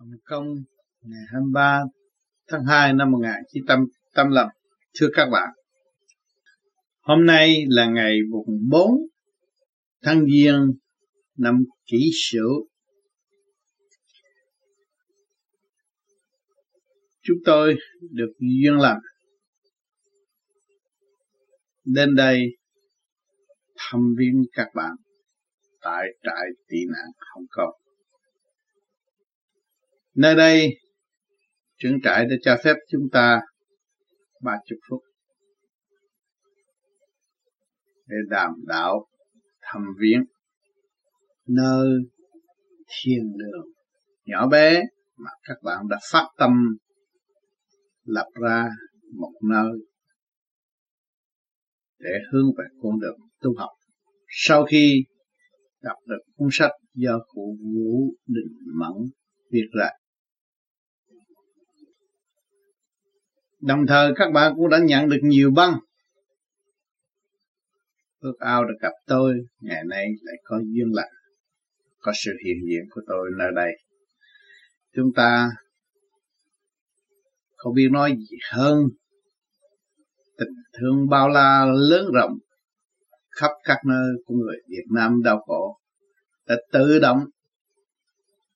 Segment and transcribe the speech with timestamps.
[0.00, 0.54] Hồng Kông
[1.02, 1.82] ngày 23
[2.48, 4.48] tháng 2 năm 1985.
[5.00, 5.48] Thưa các bạn,
[7.00, 8.18] hôm nay là ngày
[8.70, 8.90] 4
[10.02, 10.72] tháng Giêng
[11.36, 12.68] năm Kỷ Sửu.
[17.22, 19.00] Chúng tôi được duyên lành
[21.84, 22.46] đến đây
[23.76, 24.96] thăm viếng các bạn
[25.80, 27.79] tại trại tị nạn Hồng Kông.
[30.20, 30.68] Nơi đây,
[31.78, 33.40] trưởng trại đã cho phép chúng ta
[34.42, 35.00] ba chục phút
[38.06, 39.06] để đàm đạo
[39.60, 40.24] thăm viếng
[41.48, 41.88] nơi
[42.88, 43.66] thiên đường
[44.24, 44.82] nhỏ bé
[45.16, 46.50] mà các bạn đã phát tâm
[48.04, 48.68] lập ra
[49.16, 49.72] một nơi
[51.98, 53.70] để hướng về con đường tu học.
[54.28, 55.04] Sau khi
[55.82, 59.10] đọc được cuốn sách do cụ Vũ Đình Mẫn
[59.50, 59.99] viết lại
[63.60, 65.78] Đồng thời các bạn cũng đã nhận được nhiều băng.
[68.18, 71.12] Ước ao được gặp tôi, ngày nay lại có duyên lành,
[71.98, 73.72] có sự hiện diện của tôi nơi đây.
[74.96, 75.50] Chúng ta
[77.56, 78.78] không biết nói gì hơn
[80.38, 82.32] tình thương bao la lớn rộng
[83.30, 85.78] khắp các nơi của người Việt Nam đau khổ
[86.46, 87.18] đã tự động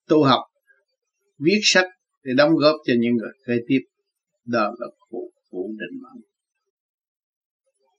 [0.08, 0.44] tu học
[1.38, 1.86] viết sách
[2.22, 3.80] để đóng góp cho những người kế tiếp
[4.44, 6.22] đó là cụ Vũ Định mệnh.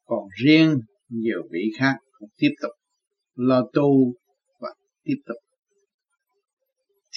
[0.06, 0.80] Còn riêng
[1.10, 2.72] nhiều vị khác cũng tiếp tục
[3.36, 4.14] lo tu
[4.60, 4.70] và
[5.04, 5.38] tiếp tục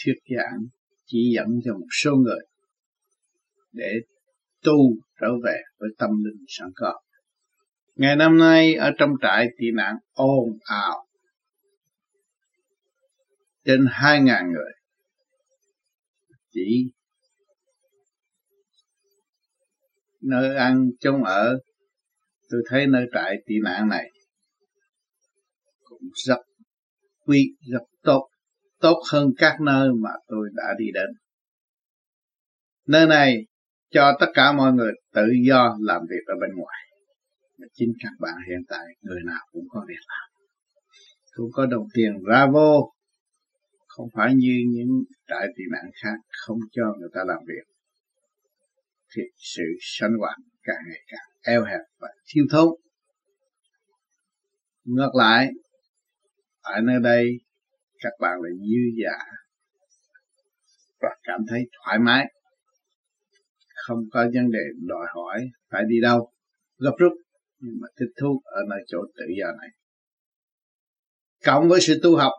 [0.05, 0.67] thuyết giảng,
[1.07, 2.41] chỉ dẫn cho một số người
[3.73, 3.93] để
[4.65, 7.01] tu trở về với tâm linh sẵn có.
[7.95, 11.09] Ngày năm nay ở trong trại tị nạn ồn ào
[13.65, 14.73] trên hai ngàn người
[16.51, 16.91] chỉ
[20.23, 21.59] nơi ăn chung ở.
[22.51, 24.11] Tôi thấy nơi trại tị nạn này
[25.85, 26.39] cũng rất
[27.27, 28.29] quý, rất tốt
[28.81, 31.11] tốt hơn các nơi mà tôi đã đi đến.
[32.87, 33.47] Nơi này
[33.91, 36.79] cho tất cả mọi người tự do làm việc ở bên ngoài.
[37.59, 40.29] Mà chính các bạn hiện tại, người nào cũng có việc làm.
[41.37, 42.93] Cũng có đồng tiền ra vô.
[43.87, 47.78] Không phải như những trại tị nạn khác, không cho người ta làm việc
[49.17, 52.69] thì sự sanh hoạt càng ngày càng eo hẹp và thiếu thốn.
[54.85, 55.49] Ngược lại,
[56.61, 57.41] ở nơi đây
[57.99, 59.19] các bạn là dư giả
[61.01, 62.33] và cảm thấy thoải mái,
[63.87, 65.41] không có vấn đề đòi hỏi
[65.71, 66.33] phải đi đâu,
[66.79, 67.13] gấp rút
[67.61, 69.69] nhưng mà thích thú ở nơi chỗ tự do này.
[71.45, 72.33] Cộng với sự tu học,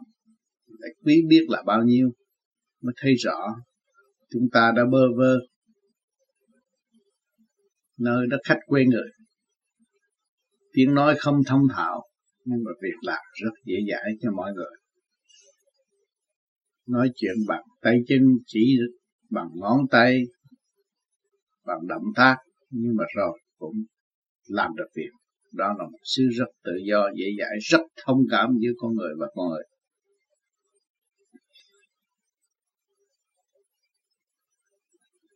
[0.68, 2.12] lại quý biết là bao nhiêu
[2.82, 3.56] mới thấy rõ
[4.32, 5.38] chúng ta đã bơ vơ
[8.00, 9.10] nơi đất khách quê người.
[10.74, 12.04] Tiếng nói không thông thạo,
[12.46, 14.76] nhưng mà việc làm rất dễ dãi cho mọi người.
[16.88, 18.78] Nói chuyện bằng tay chân, chỉ
[19.30, 20.24] bằng ngón tay,
[21.66, 22.38] bằng động tác,
[22.70, 23.76] nhưng mà rồi cũng
[24.48, 25.10] làm được việc.
[25.52, 29.14] Đó là một sự rất tự do, dễ dãi, rất thông cảm giữa con người
[29.20, 29.64] và con người.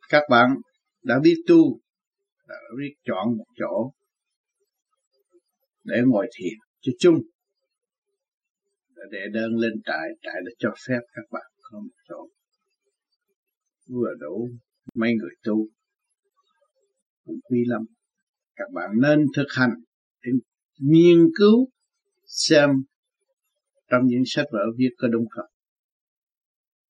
[0.10, 0.50] Các bạn
[1.04, 1.83] đã biết tu
[2.54, 3.92] ta biết chọn một chỗ
[5.84, 7.20] để ngồi thiền cho chung
[9.12, 12.28] để đơn lên trại trại đã cho phép các bạn có một chỗ.
[13.88, 14.50] Vừa đủ,
[14.96, 15.68] mấy người tu
[17.26, 17.82] cũng quý lắm.
[18.56, 19.74] Các bạn nên thực hành
[20.24, 20.32] để
[20.80, 21.68] nghiên cứu
[22.26, 22.70] xem
[23.90, 25.50] trong những sách vở viết có đúng không?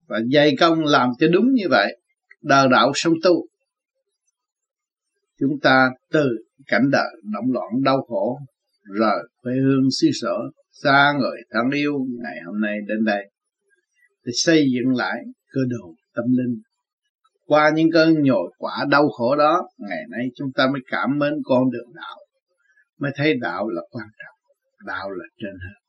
[0.07, 1.99] Và dày công làm cho đúng như vậy
[2.41, 3.47] đời đạo sống tu
[5.39, 6.29] chúng ta từ
[6.67, 8.39] cảnh đời động loạn, đau khổ,
[8.99, 10.35] rời quê hương, xứ sở,
[10.71, 13.31] xa người thân yêu ngày hôm nay đến đây,
[14.25, 15.17] để xây dựng lại
[15.53, 16.61] cơ đồ tâm linh.
[17.45, 21.33] Qua những cơn nhồi quả đau khổ đó, ngày nay chúng ta mới cảm mến
[21.43, 22.17] con đường đạo,
[22.99, 24.35] mới thấy đạo là quan trọng,
[24.85, 25.79] đạo là trên hết.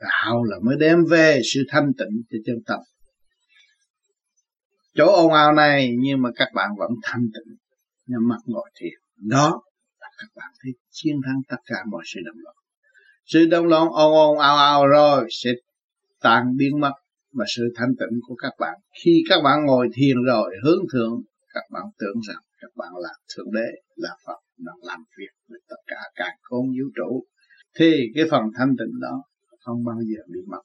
[0.00, 2.80] Đạo là mới đem về sự thanh tịnh cho chân tâm.
[4.94, 7.56] Chỗ ồn ào này, nhưng mà các bạn vẫn thanh tịnh
[8.06, 9.62] nhắm mắt ngồi thiền đó
[10.00, 12.56] là các bạn thấy chiến thắng tất cả mọi sự động loạn
[13.26, 15.50] sự động loạn ồn ồn ào ào rồi sẽ
[16.20, 16.92] tan biến mất
[17.32, 18.74] và sự thanh tịnh của các bạn.
[19.04, 21.22] Khi các bạn ngồi thiền rồi, hướng thượng,
[21.54, 25.60] các bạn tưởng rằng các bạn là thượng đế, là phật đang làm việc với
[25.68, 27.24] tất cả cả con vũ trụ.
[27.78, 29.22] Thì cái phần thanh tịnh đó
[29.60, 30.60] không bao giờ bị mất.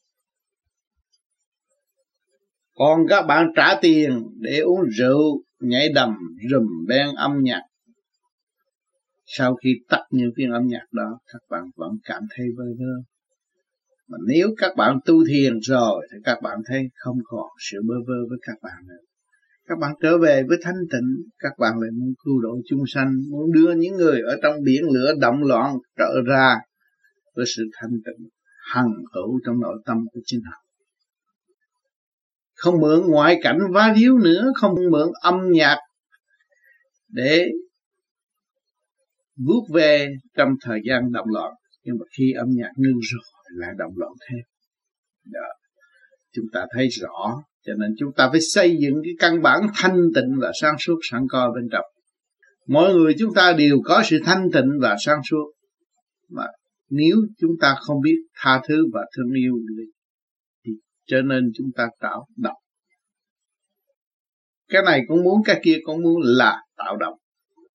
[2.75, 6.09] Còn các bạn trả tiền để uống rượu nhảy đầm,
[6.51, 7.61] rùm ben âm nhạc.
[9.25, 13.03] Sau khi tắt những viên âm nhạc đó, các bạn vẫn cảm thấy vơi vơ.
[14.07, 17.95] Mà nếu các bạn tu thiền rồi, thì các bạn thấy không còn sự bơ
[18.07, 19.03] vơ với các bạn nữa.
[19.67, 23.13] Các bạn trở về với thanh tịnh, các bạn lại muốn cứu độ chúng sanh,
[23.29, 26.55] muốn đưa những người ở trong biển lửa động loạn trở ra
[27.35, 28.27] với sự thanh tịnh,
[28.73, 30.57] hằng hữu trong nội tâm của chính họ
[32.61, 35.77] không mượn ngoại cảnh vá víu nữa, không mượn âm nhạc
[37.07, 37.47] để
[39.47, 41.53] vuốt về trong thời gian động loạn
[41.83, 43.21] nhưng mà khi âm nhạc ngưng rồi
[43.59, 44.39] lại động loạn thêm
[45.25, 45.47] đó.
[46.33, 49.97] chúng ta thấy rõ, cho nên chúng ta phải xây dựng cái căn bản thanh
[50.15, 51.85] tịnh và sáng suốt sẵn có bên trong
[52.67, 55.51] mỗi người chúng ta đều có sự thanh tịnh và sáng suốt
[56.29, 56.43] mà
[56.89, 59.85] nếu chúng ta không biết tha thứ và thương yêu người
[61.11, 62.57] cho nên chúng ta tạo động.
[64.69, 67.13] Cái này cũng muốn, cái kia cũng muốn là tạo động.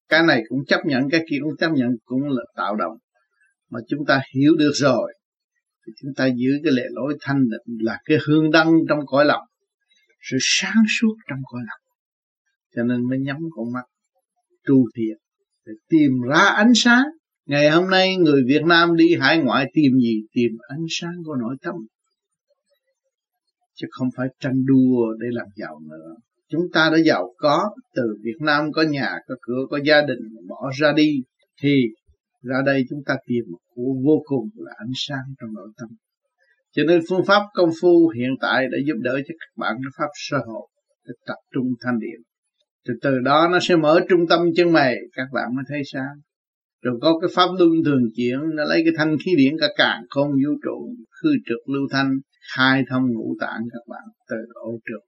[0.09, 2.97] Cái này cũng chấp nhận, cái kia cũng chấp nhận, cũng là tạo động.
[3.71, 5.15] Mà chúng ta hiểu được rồi,
[5.87, 9.25] thì chúng ta giữ cái lệ lối thanh định là cái hương đăng trong cõi
[9.25, 9.43] lòng,
[10.31, 11.95] sự sáng suốt trong cõi lòng.
[12.77, 13.85] Cho nên mới nhắm con mắt
[14.67, 15.19] tu thiện,
[15.67, 17.05] để tìm ra ánh sáng.
[17.47, 20.23] Ngày hôm nay người Việt Nam đi hải ngoại tìm gì?
[20.33, 21.75] Tìm ánh sáng của nội tâm
[23.77, 26.15] chứ không phải tranh đua để làm giàu nữa.
[26.49, 30.19] Chúng ta đã giàu có, từ Việt Nam có nhà, có cửa, có gia đình
[30.49, 31.23] bỏ ra đi,
[31.63, 31.83] thì
[32.43, 35.89] ra đây chúng ta tìm một của vô cùng là ánh sáng trong nội tâm.
[36.73, 39.91] Cho nên phương pháp công phu hiện tại đã giúp đỡ cho các bạn cái
[39.99, 40.69] pháp sơ hộ
[41.07, 42.21] để tập trung thanh điện
[42.87, 46.17] từ từ đó nó sẽ mở trung tâm chân mày, các bạn mới thấy sáng.
[46.83, 50.03] Rồi có cái pháp luân thường chuyển, nó lấy cái thanh khí điển cả càng
[50.09, 52.11] không vũ trụ, khư trực lưu thanh
[52.55, 55.07] khai thông ngũ tạng các bạn từ ô trường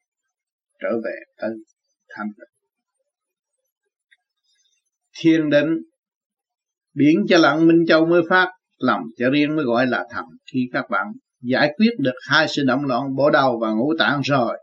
[0.82, 1.50] trở về tới
[2.08, 2.54] thanh tịnh.
[5.20, 5.82] Thiên định
[6.94, 8.48] biển cho lặng minh châu mới phát,
[8.78, 10.24] lòng cho riêng mới gọi là thầm.
[10.52, 11.06] Khi các bạn
[11.42, 14.58] giải quyết được hai sự động loạn bộ đầu và ngũ tạng rồi,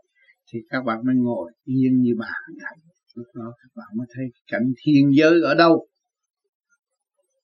[0.52, 2.32] thì các bạn mới ngồi yên như bà
[2.62, 2.86] thầy
[3.16, 5.86] lúc đó các bạn mới thấy cảnh thiên giới ở đâu?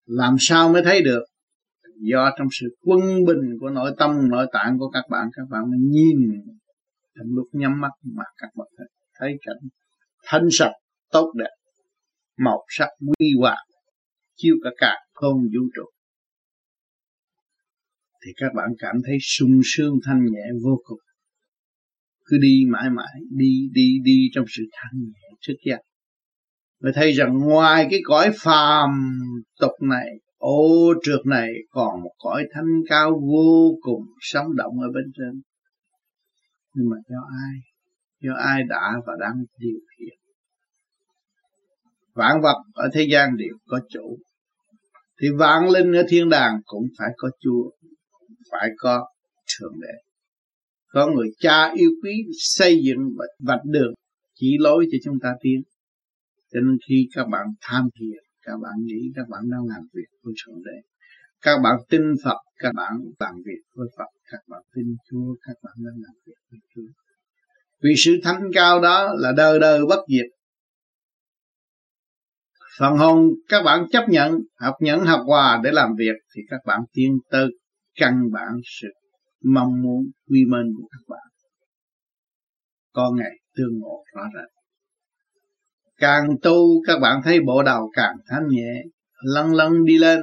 [0.06, 1.24] Làm sao mới thấy được?
[2.00, 5.62] Do trong sự quân bình của nội tâm, nội tạng của các bạn các bạn
[5.70, 6.16] mới nhìn
[7.18, 8.68] trong lúc nhắm mắt mà các bạn
[9.18, 9.68] thấy cảnh
[10.24, 10.72] thanh sạch,
[11.12, 11.50] tốt đẹp,
[12.38, 13.56] màu sắc quy hòa
[14.36, 15.84] chiêu cả cả không vũ trụ.
[18.24, 20.98] Thì các bạn cảm thấy sung sướng thanh nhẹ vô cùng.
[22.24, 25.78] Cứ đi mãi mãi, đi đi đi trong sự thanh nhẹ trước giác
[26.82, 28.90] mới thấy rằng ngoài cái cõi phàm
[29.60, 30.06] tục này
[30.42, 35.40] ô trượt này còn một cõi thanh cao vô cùng sống động ở bên trên.
[36.74, 37.58] Nhưng mà do ai?
[38.20, 40.18] Do ai đã và đang điều khiển?
[42.14, 44.18] Vạn vật ở thế gian đều có chủ.
[45.20, 47.70] Thì vạn linh ở thiên đàng cũng phải có chúa,
[48.50, 49.08] phải có
[49.58, 49.94] thượng đế.
[50.86, 53.94] Có người cha yêu quý xây dựng và vạch đường,
[54.34, 55.62] chỉ lối cho chúng ta tiến.
[56.52, 60.08] Cho nên khi các bạn tham thiền các bạn nghĩ các bạn đang làm việc
[60.22, 60.88] với thượng đế.
[61.40, 64.10] Các bạn tin Phật, các bạn làm việc với Phật.
[64.30, 66.88] Các bạn tin Chúa, các bạn đang làm việc với Chúa.
[67.82, 70.26] Vì sự thanh cao đó là đời đời bất diệt.
[72.78, 76.60] Phần hồn các bạn chấp nhận, học nhẫn, học hòa để làm việc thì các
[76.66, 77.48] bạn tiến tới
[77.94, 78.88] căn bản sự
[79.44, 81.28] mong muốn quy mên của các bạn.
[82.92, 84.61] Có ngày tương ngộ rõ ràng
[86.02, 88.72] càng tu, các bạn thấy bộ đầu càng thanh nhẹ,
[89.34, 90.20] lăn lăn đi lên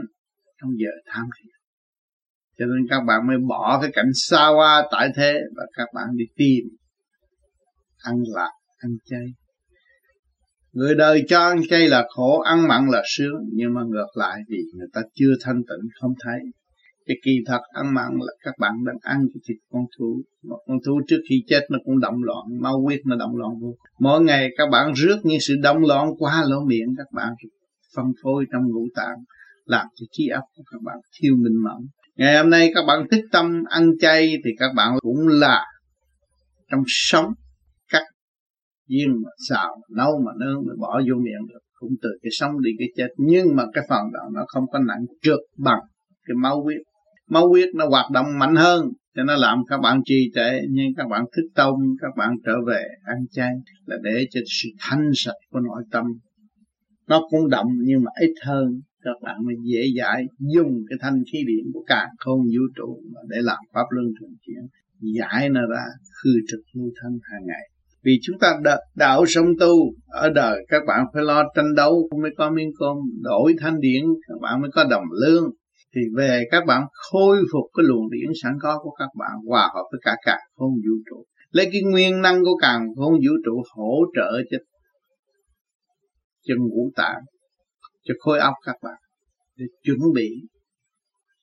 [0.61, 1.49] trong giờ tham thiền
[2.59, 6.07] cho nên các bạn mới bỏ cái cảnh xa hoa tại thế và các bạn
[6.15, 6.63] đi tìm,
[7.97, 9.25] ăn lạc, ăn chay.
[10.71, 14.41] Người đời cho ăn chay là khổ, ăn mặn là sướng, nhưng mà ngược lại
[14.49, 16.39] vì người ta chưa thanh tịnh, không thấy
[17.09, 20.21] cái kỳ thật ăn mặn là các bạn đang ăn cái thịt con thú.
[20.43, 23.51] Mà con thú trước khi chết nó cũng động loạn, mau huyết nó động loạn
[23.61, 27.33] vô mỗi ngày các bạn rước những sự động loạn qua lỗ miệng các bạn
[27.95, 29.17] phân phối trong ngũ tạng,
[29.65, 31.87] làm cho trí óc của các bạn thiêu minh mẫn.
[32.15, 35.65] Ngày hôm nay các bạn thích tâm ăn chay thì các bạn cũng là
[36.71, 37.33] trong sống
[37.91, 38.03] cắt
[38.89, 41.59] viên mà xào nấu mà nướng mà bỏ vô miệng được.
[41.73, 43.07] Cũng từ cái sống đi cái chết.
[43.17, 45.79] Nhưng mà cái phần đó nó không có nặng trượt bằng
[46.25, 46.81] cái máu huyết
[47.29, 50.93] máu huyết nó hoạt động mạnh hơn, cho nó làm các bạn trì trệ, nhưng
[50.97, 53.51] các bạn thức tông, các bạn trở về ăn chay
[53.85, 56.05] là để cho sự thanh sạch của nội tâm
[57.09, 61.23] nó cũng động nhưng mà ít hơn, các bạn mới dễ dãi dùng cái thanh
[61.31, 64.67] khí điện của cả không vũ trụ mà để làm pháp luân thường chuyển,
[64.99, 65.83] giải nó ra
[66.23, 67.69] khư trực lưu thanh hàng ngày.
[68.03, 68.59] Vì chúng ta
[68.95, 72.97] đạo sống tu, ở đời các bạn phải lo tranh đấu mới có miếng cơm,
[73.21, 75.51] đổi thanh điển, các bạn mới có đồng lương
[75.95, 79.69] thì về các bạn khôi phục cái luồng điển sẵn có của các bạn, hòa
[79.73, 81.25] hợp với cả càng không vũ trụ.
[81.49, 84.57] Lấy cái nguyên năng của càng không vũ trụ hỗ trợ cho
[86.43, 87.21] chân ngũ tạng,
[88.03, 88.99] cho khối óc các bạn
[89.55, 90.29] để chuẩn bị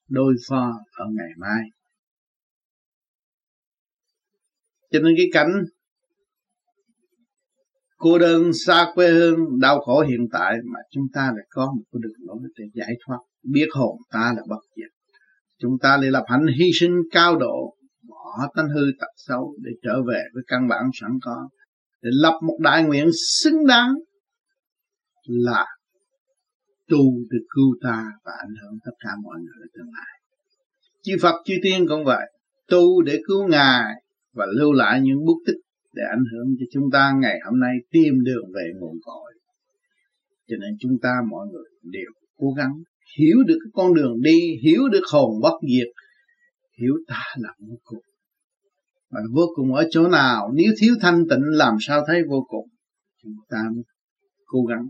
[0.08, 1.62] đôi pho ở ngày mai.
[4.90, 5.52] Cho nên cái cảnh
[7.96, 11.82] cô đơn xa quê hương đau khổ hiện tại mà chúng ta lại có một
[11.92, 13.18] cái đường lối để giải thoát
[13.52, 14.90] biết hồn ta là bất diệt
[15.58, 17.76] chúng ta lại lập hạnh hy sinh cao độ
[18.08, 21.48] bỏ tánh hư tật xấu để trở về với căn bản sẵn có
[22.02, 23.10] để lập một đại nguyện
[23.42, 23.94] xứng đáng
[25.26, 25.66] là
[26.88, 30.20] tu để cứu ta và ảnh hưởng tất cả mọi người ở tương lai.
[31.02, 32.32] Chư Phật chư Tiên cũng vậy,
[32.68, 33.94] tu để cứu Ngài
[34.34, 35.60] và lưu lại những bút tích
[35.92, 39.32] để ảnh hưởng cho chúng ta ngày hôm nay tìm đường về nguồn cội.
[40.48, 42.72] Cho nên chúng ta mọi người đều cố gắng
[43.18, 45.88] hiểu được cái con đường đi, hiểu được hồn bất diệt,
[46.80, 48.02] hiểu ta là vô cùng.
[49.10, 52.68] Mà vô cùng ở chỗ nào, nếu thiếu thanh tịnh làm sao thấy vô cùng.
[53.22, 53.58] Chúng ta
[54.46, 54.88] cố gắng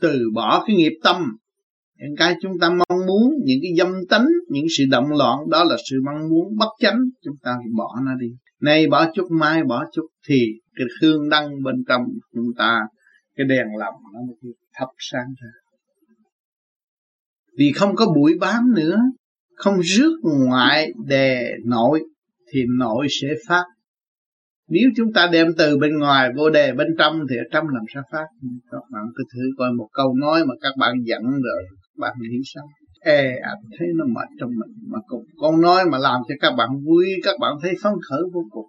[0.00, 1.36] từ bỏ cái nghiệp tâm.
[1.98, 5.64] Những cái chúng ta mong muốn những cái dâm tánh những sự động loạn đó
[5.64, 6.98] là sự mong muốn bất chánh.
[7.24, 8.26] Chúng ta phải bỏ nó đi.
[8.60, 12.02] Nay bỏ chút mai bỏ chút thì cái hương đăng bên trong
[12.34, 12.80] chúng ta
[13.36, 15.48] cái đèn lòng nó mới thắp sáng ra
[17.58, 18.98] vì không có bụi bám nữa,
[19.56, 22.02] không rước ngoại đè nội,
[22.52, 23.64] thì nội sẽ phát.
[24.68, 27.84] Nếu chúng ta đem từ bên ngoài vô đề bên trong, thì ở trong làm
[27.94, 28.26] sao phát?
[28.70, 32.12] Các bạn cứ thử coi một câu nói mà các bạn giận rồi, các bạn
[32.20, 32.64] nghĩ sao?
[33.00, 36.52] Ê ạch thấy nó mệt trong mình, mà cùng con nói mà làm cho các
[36.58, 38.66] bạn vui, các bạn thấy phấn khởi vô cùng.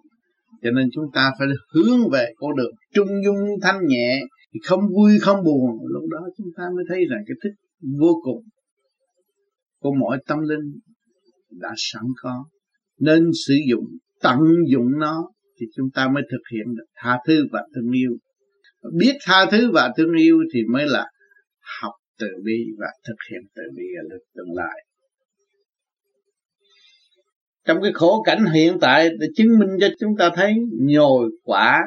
[0.62, 4.20] Cho nên chúng ta phải hướng về con đường trung dung thanh nhẹ,
[4.54, 5.70] thì không vui, không buồn.
[5.88, 7.52] Lúc đó chúng ta mới thấy rằng cái thích
[8.00, 8.42] vô cùng
[9.88, 10.78] của mỗi tâm linh
[11.50, 12.44] đã sẵn có.
[13.00, 13.84] Nên sử dụng,
[14.20, 15.30] tận dụng nó
[15.60, 18.16] thì chúng ta mới thực hiện được tha thứ và thương yêu.
[18.98, 21.06] Biết tha thứ và thương yêu thì mới là
[21.80, 24.84] học từ bi và thực hiện từ bi ở lực tương lai.
[27.64, 31.84] Trong cái khổ cảnh hiện tại để chứng minh cho chúng ta thấy nhồi quả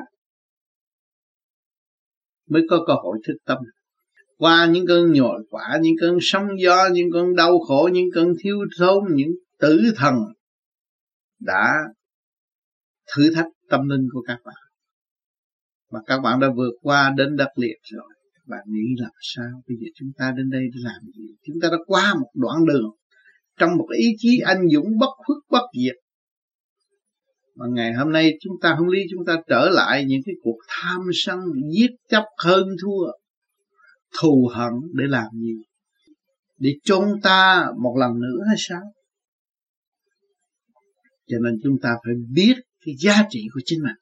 [2.50, 3.58] mới có cơ hội thức tâm
[4.42, 8.34] qua những cơn nhồi quả, những cơn sóng gió, những cơn đau khổ, những cơn
[8.44, 10.16] thiếu thốn, những tử thần
[11.40, 11.74] đã
[13.16, 14.56] thử thách tâm linh của các bạn.
[15.92, 18.10] Mà các bạn đã vượt qua đến đất liệt rồi.
[18.48, 19.62] Bạn nghĩ làm sao?
[19.68, 21.36] Bây giờ chúng ta đến đây để làm gì?
[21.48, 22.92] Chúng ta đã qua một đoạn đường
[23.60, 25.96] trong một ý chí anh dũng bất khuất, bất diệt.
[27.56, 30.58] Mà ngày hôm nay chúng ta không lý chúng ta trở lại những cái cuộc
[30.68, 31.40] tham sân,
[31.74, 33.21] giết chấp hơn thua
[34.20, 35.64] thù hận để làm gì
[36.62, 38.82] để chôn ta một lần nữa hay sao?
[41.28, 42.54] Cho nên chúng ta phải biết
[42.86, 43.96] cái giá trị của chính mình.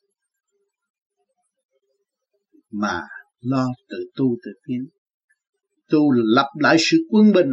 [2.71, 3.01] Mà
[3.39, 4.87] lo tự tu tự tiến.
[5.89, 7.51] Tu lập lại sự quân bình,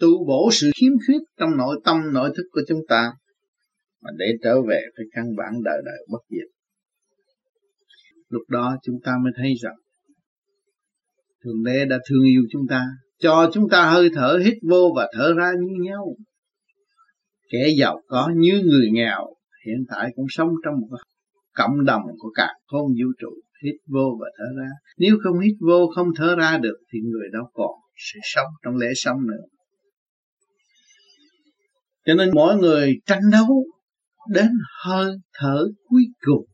[0.00, 3.12] tu bổ sự khiếm khuyết trong nội tâm, nội thức của chúng ta,
[4.02, 6.48] mà để trở về với căn bản đời đời bất diệt.
[8.28, 9.76] Lúc đó chúng ta mới thấy rằng
[11.44, 12.84] thượng đế đã thương yêu chúng ta,
[13.18, 16.16] cho chúng ta hơi thở hít vô và thở ra như nhau.
[17.50, 19.34] Kẻ giàu có như người nghèo,
[19.66, 20.96] hiện tại cũng sống trong một
[21.54, 23.30] cộng đồng của cả không vũ trụ.
[23.64, 24.68] Hít vô và thở ra.
[24.98, 28.76] Nếu không hít vô, không thở ra được, thì người đó còn sẽ sống trong
[28.76, 29.44] lễ sống nữa.
[32.06, 33.64] Cho nên mỗi người tranh đấu
[34.32, 34.50] đến
[34.84, 36.46] hơi thở cuối cùng.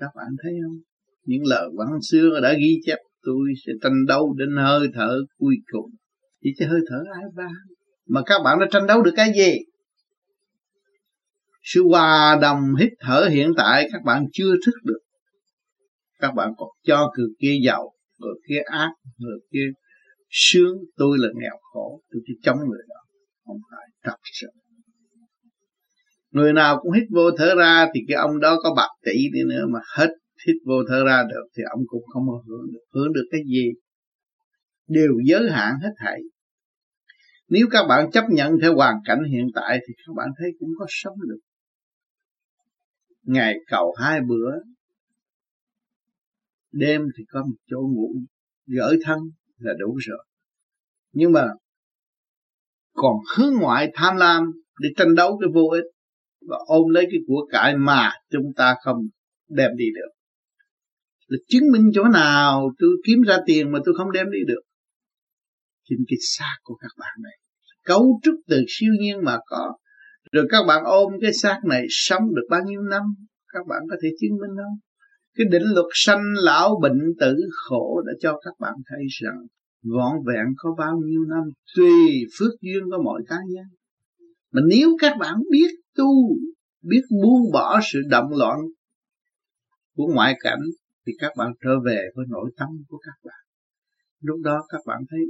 [0.00, 0.78] Các bạn thấy không?
[1.24, 5.56] Những lời văn xưa đã ghi chép tôi sẽ tranh đấu đến hơi thở cuối
[5.72, 5.90] cùng.
[6.42, 7.48] Chỉ cho hơi thở ai ba?
[8.08, 9.52] Mà các bạn đã tranh đấu được cái gì?
[11.62, 14.98] Sự hòa đồng, hít thở hiện tại các bạn chưa thức được.
[16.18, 19.66] Các bạn còn cho người kia giàu, người kia ác, người kia
[20.30, 20.76] sướng.
[20.96, 23.00] Tôi là nghèo khổ, tôi chỉ chống người đó,
[23.46, 24.46] không phải thật sự.
[26.30, 29.40] Người nào cũng hít vô thở ra thì cái ông đó có bạc tỷ đi
[29.46, 30.08] nữa mà hết
[30.46, 32.84] hít vô thở ra được thì ông cũng không hưởng được.
[32.94, 33.70] Hưởng được cái gì?
[34.88, 36.20] Đều giới hạn hết thảy.
[37.48, 40.68] Nếu các bạn chấp nhận theo hoàn cảnh hiện tại thì các bạn thấy cũng
[40.78, 41.40] có sống được.
[43.22, 44.50] Ngày cầu hai bữa,
[46.72, 48.14] đêm thì có một chỗ ngủ
[48.66, 49.18] gỡ thân
[49.58, 50.26] là đủ rồi.
[51.12, 51.46] Nhưng mà
[52.92, 54.42] còn hướng ngoại tham lam
[54.80, 55.84] để tranh đấu cái vô ích
[56.48, 58.96] và ôm lấy cái của cải mà chúng ta không
[59.48, 60.13] đem đi được
[61.26, 64.60] là chứng minh chỗ nào tôi kiếm ra tiền mà tôi không đem đi được.
[65.88, 67.38] Trên cái xác của các bạn này.
[67.84, 69.76] Cấu trúc từ siêu nhiên mà có.
[70.32, 73.02] Rồi các bạn ôm cái xác này sống được bao nhiêu năm?
[73.52, 74.78] Các bạn có thể chứng minh không?
[75.36, 79.46] Cái định luật sanh lão bệnh tử khổ đã cho các bạn thấy rằng
[79.84, 81.42] vọn vẹn có bao nhiêu năm,
[81.76, 83.64] tùy phước duyên của mỗi cá nhân.
[84.52, 86.36] Mà nếu các bạn biết tu,
[86.82, 88.58] biết buông bỏ sự động loạn
[89.96, 90.60] của ngoại cảnh
[91.06, 93.42] thì các bạn trở về với nội tâm của các bạn.
[94.20, 95.20] Lúc đó các bạn thấy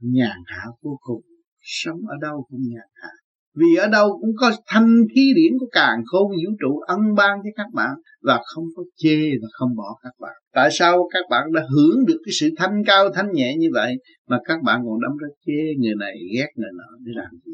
[0.00, 1.22] nhàn hạ vô cùng,
[1.60, 3.08] sống ở đâu cũng nhàn hạ.
[3.56, 7.38] Vì ở đâu cũng có thanh khí điển của càng khôn vũ trụ ân ban
[7.44, 10.34] cho các bạn và không có chê và không bỏ các bạn.
[10.52, 13.94] Tại sao các bạn đã hưởng được cái sự thanh cao thanh nhẹ như vậy
[14.28, 17.52] mà các bạn còn đâm ra chê người này, ghét người nọ để làm gì?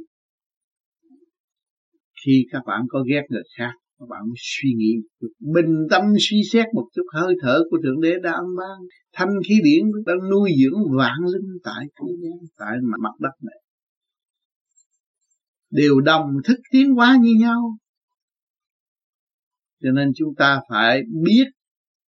[2.25, 4.93] Khi các bạn có ghét người khác các bạn mới suy nghĩ
[5.55, 8.79] bình tâm suy xét một chút, hơi thở của thượng đế đã âm ban
[9.13, 13.61] thanh khí điển đang nuôi dưỡng vạn linh tại thế gian, tại mặt đất này.
[15.71, 17.77] Đều đồng thức tiến hóa như nhau.
[19.83, 21.45] Cho nên chúng ta phải biết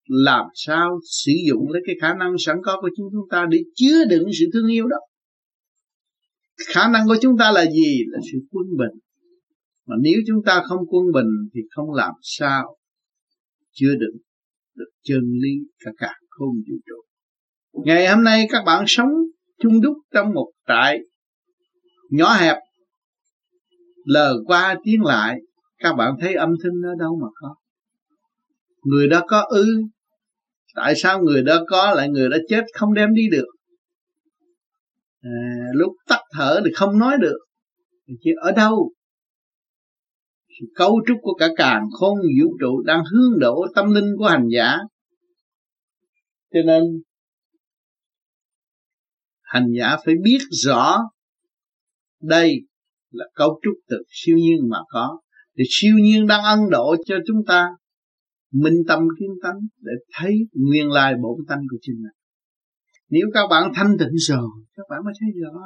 [0.06, 4.06] làm sao sử dụng lấy cái khả năng sẵn có của chúng ta để chứa
[4.10, 4.98] đựng sự thương yêu đó.
[6.68, 8.04] Khả năng của chúng ta là gì?
[8.08, 9.00] Là sự quân bình
[9.90, 12.78] mà nếu chúng ta không quân bình thì không làm sao
[13.72, 14.18] chưa được
[14.76, 15.52] được chân lý
[15.86, 17.02] cả cả không vũ trụ.
[17.86, 19.10] Ngày hôm nay các bạn sống
[19.60, 21.00] chung đúc trong một trại
[22.10, 22.58] nhỏ hẹp
[24.06, 25.40] lờ qua tiếng lại
[25.78, 27.56] các bạn thấy âm thanh ở đâu mà có?
[28.84, 29.66] Người đó có ư
[30.76, 33.48] tại sao người đó có lại người đó chết không đem đi được?
[35.22, 35.30] À,
[35.74, 37.38] lúc tắt thở thì không nói được
[38.24, 38.92] chứ ở đâu
[40.76, 44.48] cấu trúc của cả càng khôn vũ trụ đang hướng đổ tâm linh của hành
[44.56, 44.78] giả.
[46.54, 46.84] Cho nên,
[49.42, 50.98] hành giả phải biết rõ
[52.22, 52.62] đây
[53.12, 55.20] là cấu trúc từ siêu nhiên mà có.
[55.58, 57.68] Thì siêu nhiên đang ân độ cho chúng ta,
[58.52, 62.20] minh tâm kiến tánh để thấy nguyên lai bổn tánh của chính mình.
[63.10, 65.60] Nếu các bạn thanh tịnh rồi, các bạn mới thấy rõ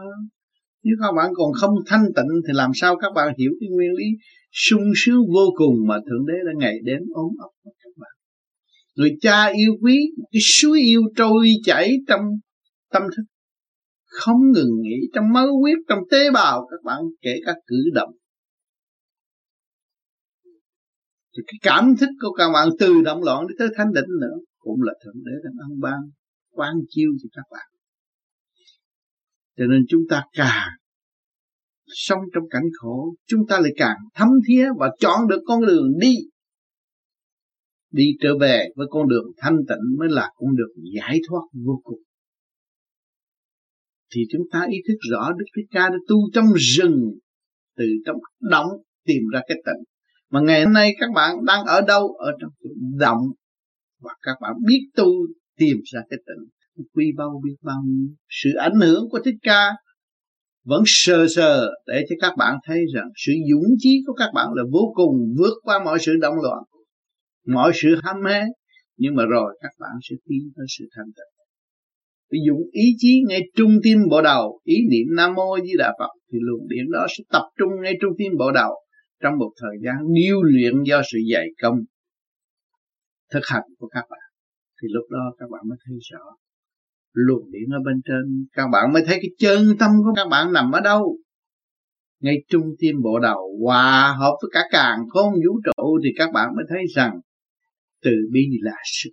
[0.83, 3.91] nếu các bạn còn không thanh tịnh thì làm sao các bạn hiểu cái nguyên
[3.97, 4.05] lý
[4.51, 8.11] sung sướng vô cùng mà thượng đế đã ngày đến ôm ấp các bạn?
[8.95, 12.21] Người cha yêu quý cái suối yêu trôi chảy trong
[12.91, 13.23] tâm thức,
[14.05, 18.11] không ngừng nghỉ trong máu huyết, trong tế bào, các bạn kể các cử động.
[21.37, 24.37] Thì cái cảm thức của các bạn từ động loạn đến tới thanh định nữa,
[24.57, 25.99] cũng là thượng đế đang ăn ban
[26.51, 27.72] quan chiêu cho các bạn
[29.57, 30.69] cho nên chúng ta càng
[31.87, 35.99] sống trong cảnh khổ, chúng ta lại càng thấm thía và chọn được con đường
[35.99, 36.15] đi.
[37.91, 41.81] Đi trở về với con đường thanh tịnh mới là con đường giải thoát vô
[41.83, 41.99] cùng.
[44.15, 47.11] Thì chúng ta ý thức rõ Đức Thích Ca đã tu trong rừng,
[47.77, 48.67] từ trong động
[49.05, 49.83] tìm ra cái tịnh.
[50.29, 52.13] Mà ngày hôm nay các bạn đang ở đâu?
[52.13, 52.51] Ở trong
[52.99, 53.21] động
[53.99, 55.05] và các bạn biết tu,
[55.57, 56.49] tìm ra cái tịnh
[56.93, 59.71] quy bao biết bao nhiêu sự ảnh hưởng của Thích Ca.
[60.65, 64.47] Vẫn sờ sờ để cho các bạn thấy rằng sự dũng chí của các bạn
[64.53, 66.63] là vô cùng vượt qua mọi sự động loạn,
[67.47, 68.41] mọi sự ham mê.
[68.97, 71.33] Nhưng mà rồi các bạn sẽ tiến tới sự thanh tịnh.
[72.31, 75.93] Ví dụ ý chí ngay trung tim bộ đầu, ý niệm nam mô di đà
[75.99, 78.73] phật, thì luồng điện đó sẽ tập trung ngay trung tim bộ đầu
[79.21, 81.75] trong một thời gian điêu luyện do sự dày công
[83.33, 84.19] thực hành của các bạn.
[84.81, 86.19] Thì lúc đó các bạn mới thấy rõ
[87.13, 88.47] luồng điện ở bên trên.
[88.53, 91.17] Các bạn mới thấy cái chân tâm của các bạn nằm ở đâu?
[92.19, 93.57] Ngay trung tim bộ đầu.
[93.63, 97.19] Hòa hợp với cả càng khôn vũ trụ thì các bạn mới thấy rằng
[98.03, 99.09] từ bi là sự.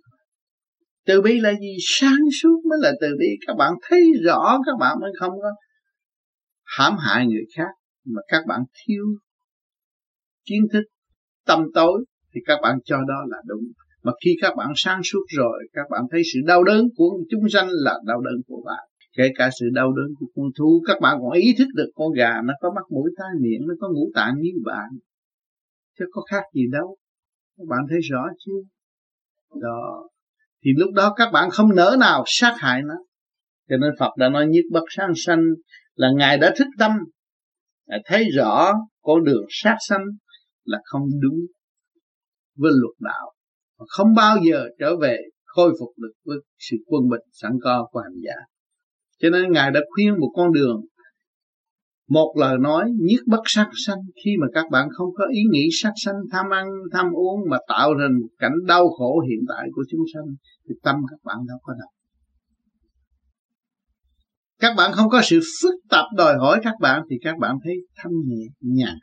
[1.05, 1.75] Từ bi là gì?
[1.85, 3.27] Sáng suốt mới là từ bi.
[3.47, 5.49] Các bạn thấy rõ, các bạn mới không có
[6.77, 7.71] hãm hại người khác,
[8.05, 9.03] mà các bạn thiếu
[10.45, 10.83] kiến thức,
[11.45, 13.61] tâm tối thì các bạn cho đó là đúng
[14.03, 17.49] mà khi các bạn sáng suốt rồi, các bạn thấy sự đau đớn của chúng
[17.49, 18.87] sanh là đau đớn của bạn.
[19.17, 22.13] Kể cả sự đau đớn của con thú, các bạn còn ý thức được con
[22.13, 24.89] gà nó có mắt mũi tai miệng nó có ngũ tạng như bạn.
[25.99, 26.97] Chứ có khác gì đâu.
[27.57, 28.61] Các bạn thấy rõ chưa?
[29.61, 30.09] Đó.
[30.65, 32.95] Thì lúc đó các bạn không nỡ nào sát hại nó.
[33.69, 35.41] Cho nên Phật đã nói nhất bất sáng sanh
[35.95, 36.91] là Ngài đã thức tâm.
[37.87, 40.05] Ngài thấy rõ con đường sát sanh
[40.63, 41.39] là không đúng
[42.55, 43.31] với luật đạo
[43.81, 47.87] và không bao giờ trở về khôi phục được với sự quân bình sẵn có
[47.91, 48.35] của hành giả
[49.19, 50.81] cho nên Ngài đã khuyên một con đường
[52.09, 55.67] một lời nói nhất bất sát sanh khi mà các bạn không có ý nghĩ
[55.81, 59.67] sát sanh, tham ăn, tham uống mà tạo thành một cảnh đau khổ hiện tại
[59.71, 60.23] của chúng sanh,
[60.69, 61.93] thì tâm các bạn đâu có động.
[64.59, 67.73] các bạn không có sự phức tạp đòi hỏi các bạn, thì các bạn thấy
[67.95, 68.97] thanh nhẹ nhàng.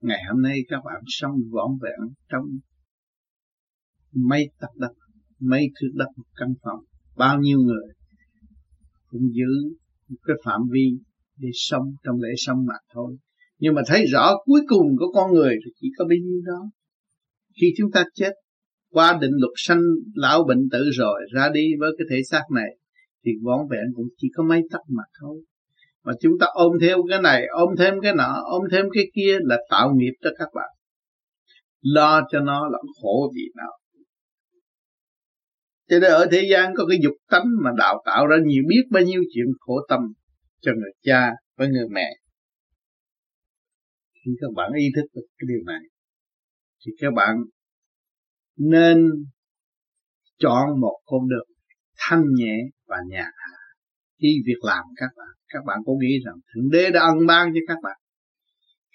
[0.00, 2.44] ngày hôm nay các bạn sống vỏn vẹn trong
[4.16, 4.92] mấy tập đất
[5.40, 6.80] mấy thước đất một căn phòng,
[7.16, 7.86] bao nhiêu người
[9.06, 9.76] cũng giữ
[10.08, 10.90] một cái phạm vi
[11.38, 13.16] để sống trong lễ sống mà thôi.
[13.58, 16.70] Nhưng mà thấy rõ cuối cùng của con người thì chỉ có bấy nhiêu đó.
[17.60, 18.32] Khi chúng ta chết,
[18.90, 19.80] qua định luật sanh
[20.14, 22.76] lão bệnh tử rồi, ra đi với cái thể xác này,
[23.24, 25.42] thì vón vẹn cũng chỉ có mấy tấc mà thôi.
[26.04, 29.38] Mà chúng ta ôm theo cái này, ôm thêm cái nọ, ôm thêm cái kia
[29.40, 30.68] là tạo nghiệp cho các bạn.
[31.80, 33.72] Lo cho nó là khổ vì nào
[35.88, 38.82] cho nên ở thế gian có cái dục tánh mà đào tạo ra nhiều biết
[38.90, 40.00] bao nhiêu chuyện khổ tâm
[40.60, 42.08] cho người cha với người mẹ.
[44.14, 45.80] Khi các bạn ý thức được cái điều này,
[46.86, 47.36] thì các bạn
[48.56, 49.10] nên
[50.38, 51.48] chọn một con đường
[51.96, 53.56] thanh nhẹ và nhàn hạ
[54.22, 55.28] khi việc làm các bạn.
[55.48, 57.96] Các bạn có nghĩ rằng Thượng Đế đã ân ban cho các bạn.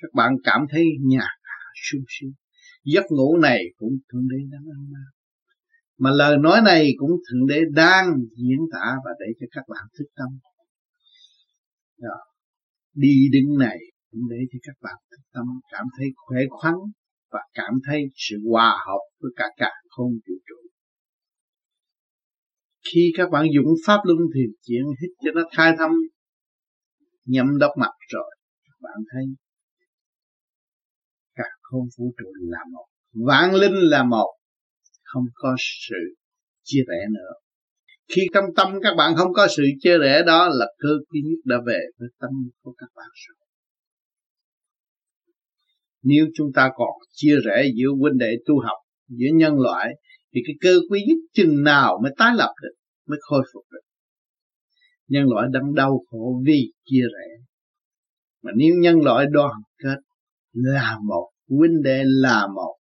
[0.02, 1.60] Các bạn cảm thấy nhàn hạ
[1.92, 2.32] sung sướng.
[2.84, 5.21] Giấc ngủ này cũng Thượng Đế đã ân ban
[6.04, 8.06] mà lời nói này cũng thượng đế đang
[8.38, 10.28] diễn tả và để cho các bạn thức tâm.
[11.98, 12.18] Đó.
[12.94, 13.78] đi đứng này
[14.12, 16.76] cũng để cho các bạn thức tâm, cảm thấy khỏe khoắn
[17.32, 20.70] và cảm thấy sự hòa hợp với cả cả không vũ trụ.
[22.94, 25.92] Khi các bạn dùng pháp luân thiền chuyển hít cho nó khai thâm
[27.26, 29.24] nhắm đốc mặt rồi, các bạn thấy
[31.36, 32.86] cả không vũ trụ là một.
[33.28, 34.41] Vạn linh là một
[35.14, 35.56] không có
[35.90, 36.16] sự
[36.64, 37.34] chia rẽ nữa.
[38.16, 41.40] Khi trong tâm các bạn không có sự chia rẽ đó là cơ duy nhất
[41.46, 42.30] đã về với tâm
[42.62, 43.38] của các bạn rồi.
[46.04, 49.88] Nếu chúng ta còn chia rẽ giữa huynh đệ tu học, giữa nhân loại,
[50.34, 52.74] thì cái cơ quý nhất chừng nào mới tái lập được,
[53.08, 53.80] mới khôi phục được?
[55.08, 57.44] Nhân loại đang đau khổ vì chia rẽ.
[58.44, 59.98] Mà nếu nhân loại đoàn kết,
[60.54, 62.76] là một, huynh đệ là một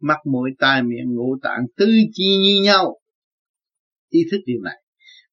[0.00, 2.98] mắt, mũi, tai, miệng, ngũ tạng tư chi như nhau.
[4.08, 4.82] Ý thức điều này.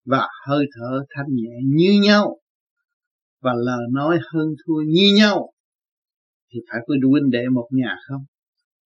[0.05, 2.39] Và hơi thở thanh nhẹ như nhau.
[3.41, 5.53] Và lời nói hơn thua như nhau.
[6.53, 8.21] Thì phải có huynh đệ một nhà không?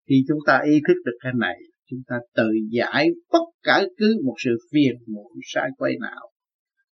[0.09, 1.55] Khi chúng ta ý thức được cái này,
[1.89, 6.31] chúng ta tự giải bất cả cứ một sự phiền muộn, sai quay nào.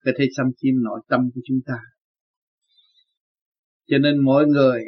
[0.06, 1.78] Có thể xâm chiếm nội tâm của chúng ta.
[3.88, 4.84] Cho nên mọi người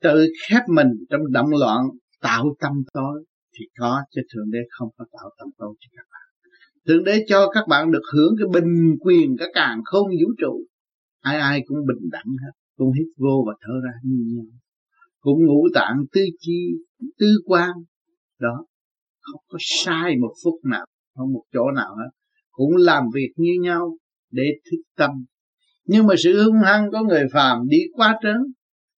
[0.00, 1.80] tự khép mình trong động loạn
[2.26, 6.06] tạo tâm tối thì có, chứ thượng đế không có tạo tâm tối cho các
[6.12, 6.26] bạn.
[6.86, 10.54] Thượng đế cho các bạn được hưởng cái bình quyền cả càng không vũ trụ.
[11.20, 14.44] Ai ai cũng bình đẳng hết, cũng hít vô và thở ra như nhau.
[15.20, 16.60] Cũng ngũ tạng tư chi,
[17.18, 17.70] tư quan
[18.40, 18.66] đó,
[19.20, 22.10] không có sai một phút nào, không một chỗ nào hết.
[22.50, 23.96] Cũng làm việc như nhau
[24.30, 25.10] để thức tâm.
[25.84, 28.36] Nhưng mà sự hung hăng có người phàm đi quá trớn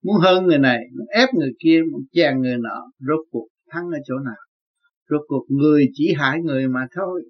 [0.07, 3.85] muốn hơn người này, muốn ép người kia, muốn chèn người nọ, rốt cuộc thắng
[3.85, 4.43] ở chỗ nào?
[5.11, 7.23] Rốt cuộc người chỉ hại người mà thôi.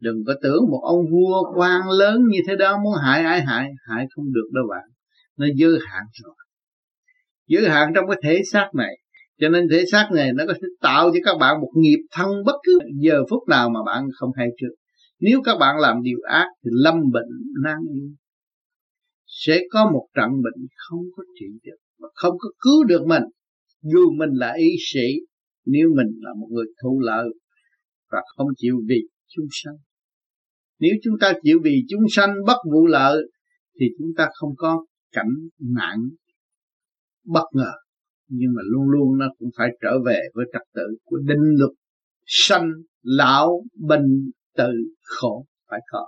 [0.00, 3.70] Đừng có tưởng một ông vua quan lớn như thế đó muốn hại ai, hại
[3.88, 4.84] hại không được đâu bạn.
[5.36, 6.34] Nó giới hạn rồi.
[7.46, 8.98] Giới hạn trong cái thể xác này.
[9.40, 12.28] Cho nên thể xác này nó có thể tạo cho các bạn một nghiệp thân
[12.46, 14.74] bất cứ giờ phút nào mà bạn không hay trước.
[15.20, 17.28] Nếu các bạn làm điều ác thì lâm bệnh
[17.64, 18.00] nan y.
[19.26, 23.22] Sẽ có một trận bệnh không có trị được mà không có cứu được mình.
[23.82, 25.06] Dù mình là y sĩ,
[25.66, 27.28] nếu mình là một người thụ lợi
[28.10, 29.76] và không chịu vì chúng sanh.
[30.80, 33.22] Nếu chúng ta chịu vì chúng sanh bất vụ lợi,
[33.80, 35.98] thì chúng ta không có cảnh nạn
[37.24, 37.72] bất ngờ.
[38.28, 41.70] Nhưng mà luôn luôn nó cũng phải trở về với trật tự của định luật
[42.26, 42.70] sanh
[43.02, 46.06] lão bệnh tử khổ phải có.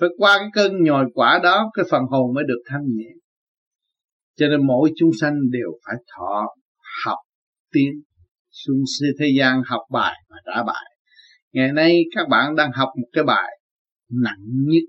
[0.00, 3.10] Phải qua cái cơn nhồi quả đó, cái phần hồn mới được thanh nhẹ
[4.40, 6.46] cho nên mỗi chúng sanh đều phải thọ,
[7.04, 7.18] học,
[7.72, 8.02] tiến
[8.50, 8.84] xuống
[9.18, 10.96] thế gian học bài và trả bài.
[11.52, 13.50] Ngày nay các bạn đang học một cái bài
[14.08, 14.82] nặng nhất.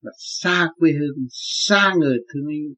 [0.00, 2.74] Là xa quê hương, xa người thương yêu,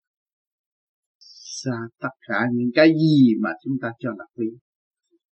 [1.62, 4.46] xa tất cả những cái gì mà chúng ta cho là quý.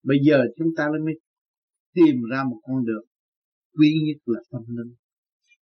[0.02, 1.14] Bây giờ chúng ta mới
[1.94, 3.04] tìm ra một con đường
[3.78, 4.94] quý nhất là tâm linh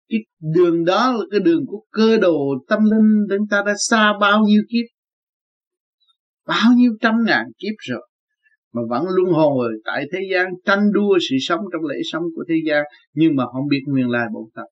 [0.09, 0.19] cái
[0.55, 2.39] đường đó là cái đường của cơ đồ
[2.69, 4.87] tâm linh chúng ta đã xa bao nhiêu kiếp.
[6.47, 8.09] Bao nhiêu trăm ngàn kiếp rồi,
[8.73, 12.45] mà vẫn luân hồi tại thế gian, tranh đua sự sống trong lễ sống của
[12.49, 14.67] thế gian, nhưng mà không biết nguyên lai bổn tập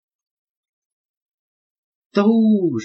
[2.15, 2.32] tu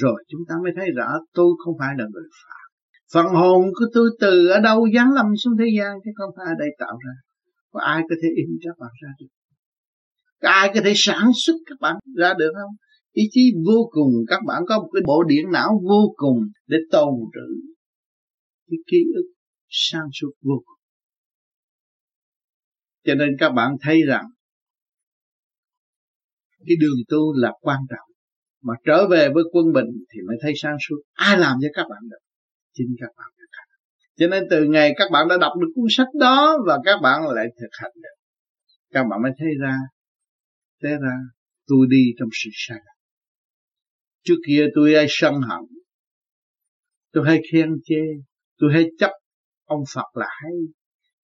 [0.02, 2.66] rồi chúng ta mới thấy rõ, tôi không phải là người phạm
[3.14, 6.46] phần hồn của tôi từ ở đâu giáng lâm xuống thế gian, chứ không phải
[6.46, 7.12] ở đây tạo ra.
[7.70, 9.26] Có ai có thể in ra bạn ra được?
[10.38, 12.76] Ai có thể sản xuất các bạn ra được không?
[13.12, 16.76] Ý chí vô cùng, các bạn có một cái bộ điện não vô cùng để
[16.90, 17.76] tồn trữ
[18.70, 19.32] cái ký ức
[19.68, 20.80] sang suốt vô cùng.
[23.04, 24.24] Cho nên các bạn thấy rằng
[26.66, 28.08] cái đường tu là quan trọng.
[28.62, 30.96] Mà trở về với quân bình thì mới thấy sáng suốt.
[31.12, 32.18] Ai làm cho các bạn được?
[32.74, 33.68] Chính các bạn thực hành.
[34.16, 37.22] Cho nên từ ngày các bạn đã đọc được cuốn sách đó và các bạn
[37.28, 38.16] lại thực hành được.
[38.92, 39.76] Các bạn mới thấy ra
[40.82, 41.16] thế ra,
[41.66, 42.96] tôi đi trong sự sai lầm.
[44.24, 45.60] Trước kia tôi hay sân hận.
[47.12, 48.02] Tôi hay khen chê.
[48.58, 49.10] Tôi hay chấp
[49.64, 50.52] ông Phật là hay.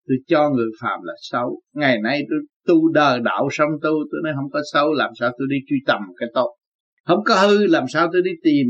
[0.06, 1.62] Tôi cho người phạm là xấu.
[1.72, 5.30] Ngày nay tôi tu đời đạo xong tu, tôi nói không có xấu, làm sao
[5.38, 6.56] tôi đi truy tầm cái tốt
[7.04, 8.66] không có hư, làm sao tôi đi tìm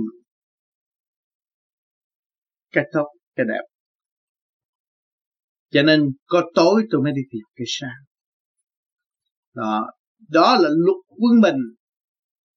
[2.73, 3.65] cái tốt, cái đẹp?
[5.71, 8.05] Cho nên có tối tôi mới đi tìm cái sáng
[9.55, 9.91] đó
[10.29, 11.61] đó là luật quân bình,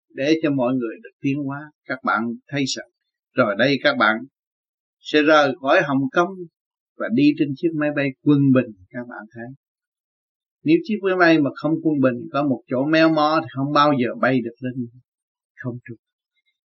[0.10, 1.60] để cho mọi người được tiến hóa.
[1.86, 2.86] Các bạn thấy sao?
[3.34, 4.16] rồi đây các bạn
[5.00, 6.30] sẽ rời khỏi Hồng Kông
[6.98, 9.46] và đi trên chiếc máy bay quân bình, các bạn thấy.
[10.64, 13.74] Nếu chiếc máy bay mà không quân bình, có một chỗ méo mó thì không
[13.74, 14.88] bao giờ bay được lên
[15.56, 15.98] không trục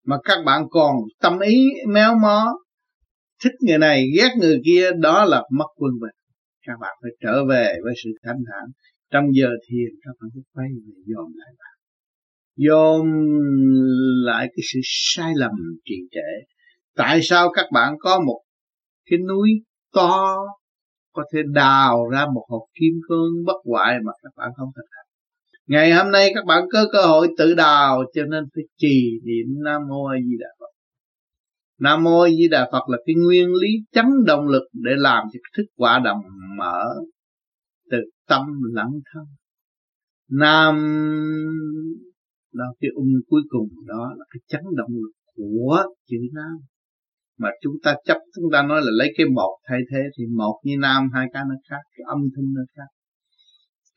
[0.07, 2.53] mà các bạn còn tâm ý méo mó,
[3.43, 6.15] thích người này, ghét người kia, đó là mất quân bình.
[6.67, 8.71] Các bạn phải trở về với sự thanh thản
[9.11, 11.75] trong giờ thiền, các bạn cứ quay về dòm lại bạn.
[12.55, 13.07] Dòm
[14.25, 15.51] lại cái sự sai lầm
[15.85, 16.53] trì trệ.
[16.95, 18.41] Tại sao các bạn có một
[19.09, 19.49] cái núi
[19.93, 20.37] to,
[21.13, 24.85] có thể đào ra một hộp kim cương bất hoại mà các bạn không thực
[24.91, 25.05] hành?
[25.67, 29.63] Ngày hôm nay các bạn có cơ hội tự đào, cho nên phải trì niệm
[29.63, 30.71] nam mô a di đà phật.
[31.79, 35.23] Nam mô a di đà phật là cái nguyên lý chấn động lực để làm
[35.33, 36.21] cho thức quả đồng
[36.57, 36.85] mở
[37.91, 37.97] từ
[38.27, 39.25] tâm lẫn thân
[40.29, 40.75] nam
[42.53, 46.57] đó cái ung cuối cùng đó là cái chấn động lực của chữ nam.
[47.39, 50.59] Mà chúng ta chấp, chúng ta nói là lấy cái một thay thế thì một
[50.63, 52.89] như nam, hai cái nó khác, cái âm thanh nó khác.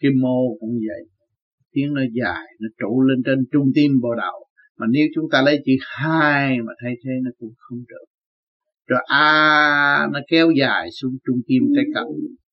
[0.00, 1.08] Cái mô cũng vậy.
[1.72, 4.46] Tiếng nó dài, nó trụ lên trên trung tim bộ đầu.
[4.78, 8.04] Mà nếu chúng ta lấy chữ hai mà thay thế nó cũng không được.
[8.86, 12.04] Rồi a nó kéo dài xuống trung tim tay cận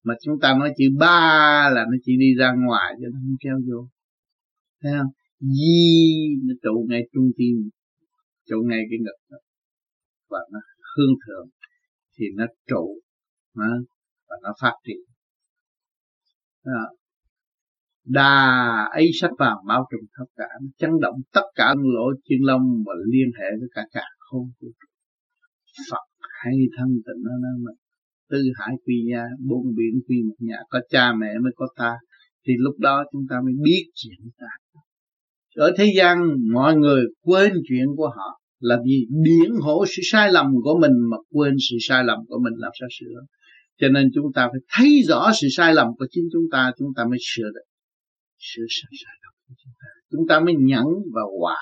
[0.03, 3.37] mà chúng ta nói chữ ba là nó chỉ đi ra ngoài cho nó không
[3.39, 3.89] kéo vô.
[4.81, 5.11] Thấy không?
[5.39, 7.69] Di nó trụ ngay trung tim
[8.49, 9.37] trụ ngay cái ngực đó.
[10.29, 10.59] và nó
[10.95, 11.49] hương thượng
[12.17, 13.01] thì nó trụ
[14.27, 14.97] và nó phát triển.
[16.65, 16.97] Đó
[18.07, 20.45] đà ấy sắc vàng bao trùm tất cả.
[20.77, 24.51] Chấn động tất cả lỗ, chân lông và liên hệ với cả cả không
[25.91, 26.05] Phật.
[26.43, 27.86] Hay thân tịnh nó nói mình
[28.29, 31.93] tư hải quy nhà bốn biển quy một nhà, có cha mẹ mới có ta.
[32.47, 34.47] Thì lúc đó chúng ta mới biết chuyện ta.
[35.55, 36.17] Ở thế gian,
[36.53, 40.91] mọi người quên chuyện của họ là vì biển hộ sự sai lầm của mình
[41.11, 43.19] mà quên sự sai lầm của mình làm sao sửa.
[43.79, 46.87] Cho nên chúng ta phải thấy rõ sự sai lầm của chính chúng ta chúng
[46.95, 47.67] ta mới sửa được.
[48.39, 49.87] Sửa sai sai lầm của chúng ta.
[50.11, 51.57] Chúng ta mới nhẫn và hòa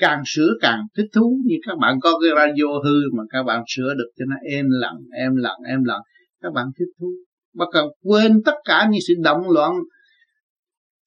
[0.00, 3.62] càng sửa càng thích thú như các bạn có cái radio hư mà các bạn
[3.66, 6.00] sửa được cho nó êm lặng êm lặng êm lặng
[6.42, 7.12] các bạn thích thú.
[7.54, 9.72] Bắt cần quên tất cả những sự động loạn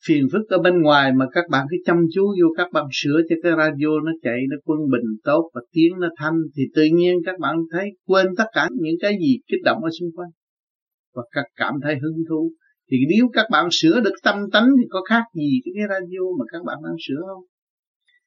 [0.08, 3.22] phiền phức ở bên ngoài mà các bạn cứ chăm chú vô các bạn sửa
[3.30, 6.84] cho cái radio nó chạy nó quân bình tốt và tiếng nó thanh thì tự
[6.94, 10.30] nhiên các bạn thấy quên tất cả những cái gì kích động ở xung quanh.
[11.16, 12.52] Và các cảm thấy hứng thú.
[12.92, 16.24] Thì nếu các bạn sửa được tâm tánh thì có khác gì cái, cái radio
[16.40, 17.44] mà các bạn đang sửa không?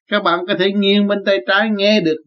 [0.07, 2.17] Các bạn có thể nghiêng bên tay trái nghe được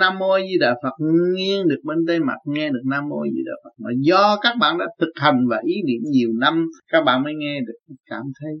[0.00, 3.42] nam mô di đà phật, nghiêng được bên tay mặt nghe được nam mô di
[3.46, 3.70] đà phật.
[3.78, 7.32] Mà do các bạn đã thực hành và ý niệm nhiều năm, các bạn mới
[7.36, 8.52] nghe được, cảm thấy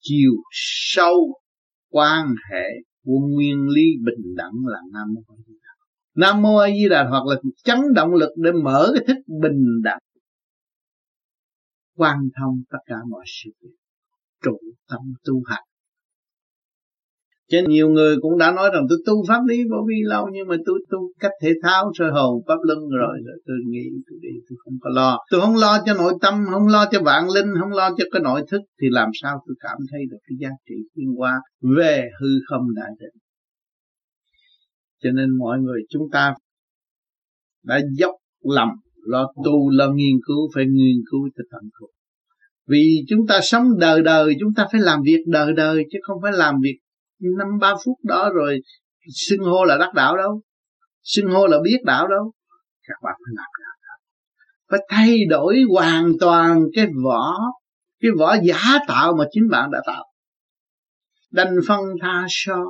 [0.00, 1.40] chiều sâu
[1.90, 2.68] quan hệ
[3.04, 5.66] của nguyên lý bình đẳng là nam mô di đà
[6.16, 9.82] nam mô a di đà phật là chấn động lực để mở cái thức bình
[9.82, 9.98] đẳng,
[11.96, 13.50] quan thông tất cả mọi sự,
[14.42, 15.64] trụ tâm tu hành
[17.48, 20.48] cho nhiều người cũng đã nói rằng tôi tu pháp lý vô vi lâu nhưng
[20.48, 24.18] mà tôi tu cách thể thao soi hồn pháp luân rồi, rồi tôi nghĩ tôi
[24.22, 25.18] đi tôi không có lo.
[25.30, 28.22] Tôi không lo cho nội tâm không lo cho vạn linh không lo cho cái
[28.22, 31.34] nội thức thì làm sao tôi cảm thấy được cái giá trị thiên qua
[31.76, 33.22] về hư không đại định?
[35.02, 36.34] Cho nên mọi người chúng ta
[37.64, 38.70] đã dốc lòng
[39.06, 41.90] lo tu lo nghiên cứu phải nghiên cứu cho tận cùng
[42.68, 46.18] vì chúng ta sống đời đời chúng ta phải làm việc đời đời chứ không
[46.22, 46.78] phải làm việc
[47.20, 48.60] năm, ba phút đó rồi
[49.14, 50.40] xưng hô là đắc đạo đâu.
[51.02, 52.32] Xưng hô là biết đạo đâu.
[52.88, 53.66] Các bạn phải làm đạo
[54.70, 57.38] phải thay đổi hoàn toàn cái vỏ
[58.00, 60.04] cái vỏ giả tạo mà chính bạn đã tạo.
[61.30, 62.64] Đành phân tha so.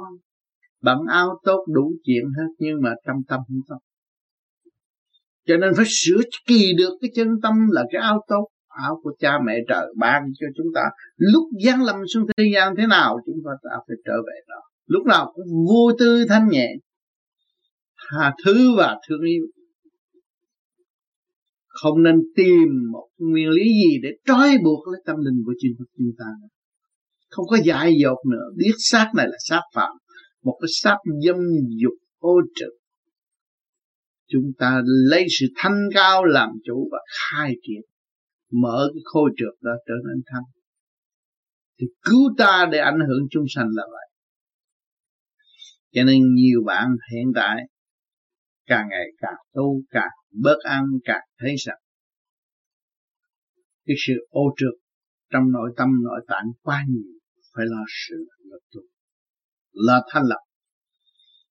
[0.83, 3.79] Bằng áo tốt đủ chuyện hết, nhưng mà trong tâm không tốt.
[5.47, 8.49] Cho nên phải sửa kỳ được cái chân tâm là cái áo tốt
[8.83, 10.83] áo của cha mẹ trời ban cho chúng ta.
[11.17, 13.51] Lúc giáng lâm xuống thế gian thế nào, chúng ta
[13.89, 14.61] phải trở về đó.
[14.87, 16.69] Lúc nào cũng vô tư thanh nhẹ.
[18.11, 19.47] Tha thứ và thương yêu.
[21.67, 25.73] Không nên tìm một nguyên lý gì để trói buộc lấy tâm linh của chính
[25.79, 26.25] chúng ta
[27.31, 28.45] không có dại dột nữa.
[28.57, 29.93] Biết xác này là xác phạm.
[30.45, 31.37] Một cái xác dâm
[31.83, 32.73] dục ô trực
[34.29, 37.81] chúng ta lấy sự thanh cao làm chủ và khai triển
[38.53, 40.43] mở cái khôi trượt đó trở nên thanh
[41.81, 44.09] thì cứu ta để ảnh hưởng chúng sanh là vậy.
[45.93, 47.57] Cho nên nhiều bạn hiện tại
[48.67, 50.11] càng ngày càng tu, càng
[50.43, 51.79] bớt ăn, càng thấy rằng
[53.87, 54.81] cái sự ô trượt
[55.33, 57.13] trong nội tâm, nội tạng quá nhiều,
[57.57, 58.17] phải lo sự
[58.51, 58.81] lập tu
[59.73, 60.41] là thanh lập.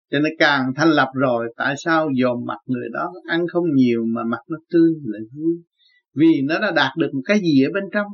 [0.10, 4.05] Cho nên càng thanh lập rồi, tại sao dòm mặt người đó ăn không nhiều
[4.05, 5.55] mà mặt nó tươi, lại vui?
[6.15, 8.08] Vì nó đã đạt được một cái gì ở bên trong.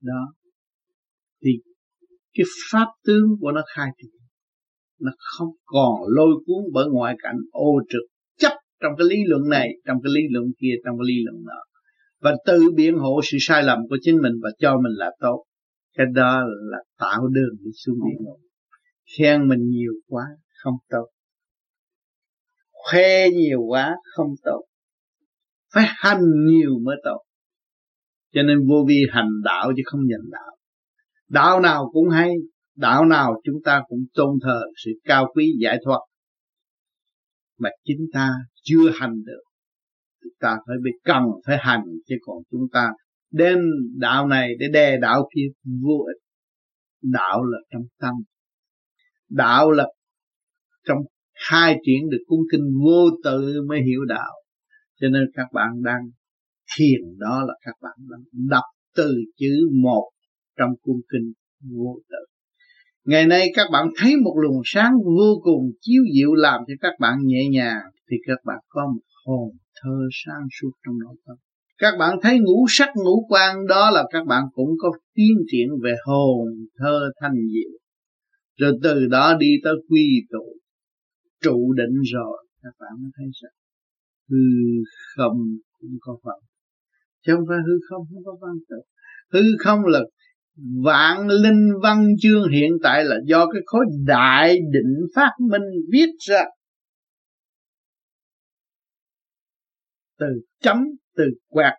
[0.00, 0.34] Đó.
[1.44, 1.50] Thì
[2.34, 4.10] cái pháp tướng của nó khai triển.
[5.00, 8.02] Nó không còn lôi cuốn bởi ngoại cảnh ô trực,
[8.38, 11.44] chấp trong cái lý luận này, trong cái lý luận kia, trong cái lý luận
[11.44, 11.62] nọ.
[12.20, 15.44] Và tự biện hộ sự sai lầm của chính mình và cho mình là tốt.
[15.96, 18.40] Cái đó là tạo đường đi xuống địa ngục.
[19.18, 20.24] Khen mình nhiều quá,
[20.62, 21.08] không tốt.
[22.70, 24.64] Khoe nhiều quá, không tốt
[25.74, 27.22] phải hành nhiều mới tốt.
[28.32, 30.56] Cho nên vô vi hành đạo chứ không nhận đạo.
[31.28, 32.34] Đạo nào cũng hay,
[32.76, 36.00] đạo nào chúng ta cũng tôn thờ sự cao quý giải thoát.
[37.58, 39.42] Mà chính ta chưa hành được,
[40.22, 42.92] chúng ta phải biết cần phải hành chứ còn chúng ta
[43.30, 43.58] đem
[43.96, 46.22] đạo này để đè đạo kia vô ích.
[47.02, 48.14] Đạo là trong tâm.
[49.28, 49.86] Đạo là
[50.86, 50.98] trong
[51.48, 54.39] khai triển được cung kinh vô tự mới hiểu đạo
[55.00, 56.02] cho nên các bạn đang
[56.76, 58.64] thiền đó là các bạn đang đọc
[58.96, 60.10] từ chữ một
[60.58, 61.32] trong cung kinh
[61.70, 62.24] vô tự.
[63.04, 66.92] Ngày nay các bạn thấy một luồng sáng vô cùng chiếu diệu làm cho các
[67.00, 69.50] bạn nhẹ nhàng, thì các bạn có một hồn
[69.82, 71.36] thơ sáng suốt trong nội tâm.
[71.78, 75.68] Các bạn thấy ngũ sắc ngũ quan, đó là các bạn cũng có tiến triển
[75.82, 77.70] về hồn thơ thanh diệu.
[78.56, 80.56] Rồi từ đó đi tới quy tụ,
[81.42, 83.52] trụ định rồi, các bạn mới thấy rằng
[84.30, 84.36] hư
[85.16, 85.38] không
[85.80, 86.40] cũng có phần
[87.26, 88.76] chứ không phải hư không không có văn tự
[89.32, 90.00] hư không là
[90.84, 95.62] vạn linh văn chương hiện tại là do cái khối đại định phát minh
[95.92, 96.44] viết ra.
[100.18, 100.26] Từ
[100.60, 100.76] chấm,
[101.16, 101.72] từ quẹt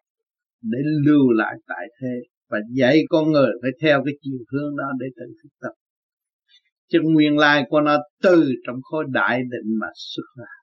[0.61, 2.07] để lưu lại tại thế.
[2.49, 5.73] Và dạy con người phải theo cái chiều hướng đó để tự thực tập.
[6.87, 10.60] Chứ nguyên lai của nó từ trong khối đại định mà xuất ra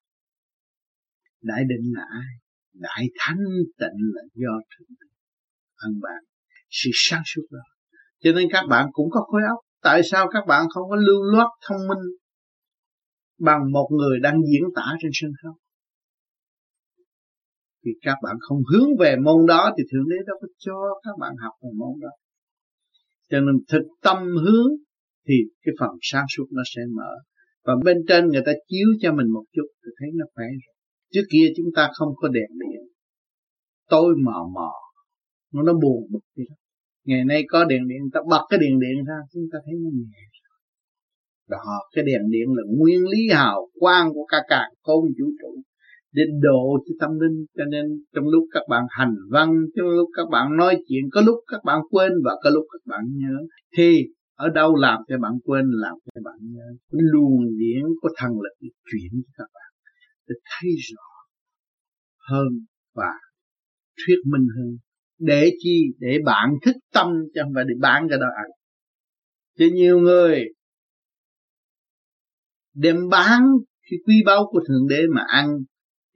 [1.42, 2.33] đại định là ai?
[2.72, 3.44] Đại thánh
[3.79, 4.96] tịnh là do thượng
[5.77, 6.22] ân bạn
[6.70, 7.61] sự sáng suốt đó.
[8.20, 9.59] Cho nên các bạn cũng có khối óc.
[9.83, 12.05] Tại sao các bạn không có lưu loát thông minh
[13.38, 15.53] bằng một người đang diễn tả trên sân khấu?
[17.85, 21.18] Vì các bạn không hướng về môn đó thì thượng đế đâu có cho các
[21.20, 22.09] bạn học về môn đó.
[23.31, 24.70] Cho nên thực tâm hướng
[25.29, 27.12] thì cái phần sáng suốt nó sẽ mở.
[27.64, 30.78] Và bên trên người ta chiếu cho mình một chút thì thấy nó khỏe rồi
[31.12, 32.83] trước kia chúng ta không có đèn điện.
[33.88, 34.71] Tối mờ mờ.
[35.55, 36.44] Nó nó buồn bực đi
[37.05, 39.90] ngày nay có đèn điện ta bật cái đèn điện ra, chúng ta thấy nó
[39.94, 40.29] nhẹ
[41.49, 45.62] đó, cái đèn điện là nguyên lý hào quang của cả càng không vũ trụ.
[46.12, 50.09] Để độ cho tâm linh, cho nên trong lúc các bạn hành văn, trong lúc
[50.16, 53.37] các bạn nói chuyện, có lúc các bạn quên và có lúc các bạn nhớ.
[53.77, 56.66] Thì, ở đâu làm cho bạn quên, làm cho bạn nhớ.
[56.90, 59.67] Luồng điển có thần lực chuyển cho các bạn
[60.29, 61.02] để thấy rõ
[62.19, 62.48] hơn
[62.94, 63.13] và
[63.96, 64.77] thuyết minh hơn.
[65.19, 65.85] Để chi?
[65.98, 68.50] Để bạn thức tâm chứ không phải để bán cái đó ăn.
[69.59, 70.44] Chứ nhiều người
[72.75, 73.42] đem bán
[73.90, 75.48] cái quý báu của thượng đế mà ăn,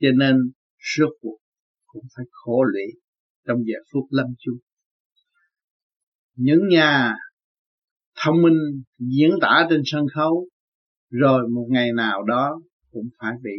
[0.01, 0.37] cho nên
[0.97, 1.39] rốt cuộc
[1.87, 3.01] cũng phải khổ lụy
[3.47, 4.59] trong giờ phút lâm chung.
[6.35, 7.15] Những nhà
[8.25, 10.49] thông minh diễn tả trên sân khấu,
[11.11, 12.61] rồi một ngày nào đó
[12.93, 13.51] cũng phải bị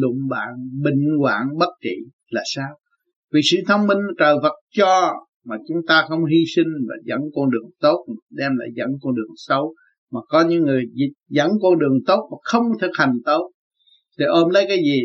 [0.00, 0.48] lụng bạn
[0.82, 1.96] bệnh hoạn bất trị
[2.30, 2.68] là sao?
[3.32, 5.12] Vì sự thông minh trời vật cho
[5.44, 9.14] mà chúng ta không hy sinh và dẫn con đường tốt, đem lại dẫn con
[9.14, 9.74] đường xấu,
[10.10, 10.84] mà có những người
[11.28, 13.52] dẫn con đường tốt mà không thực hành tốt,
[14.18, 15.00] thì ôm lấy cái gì?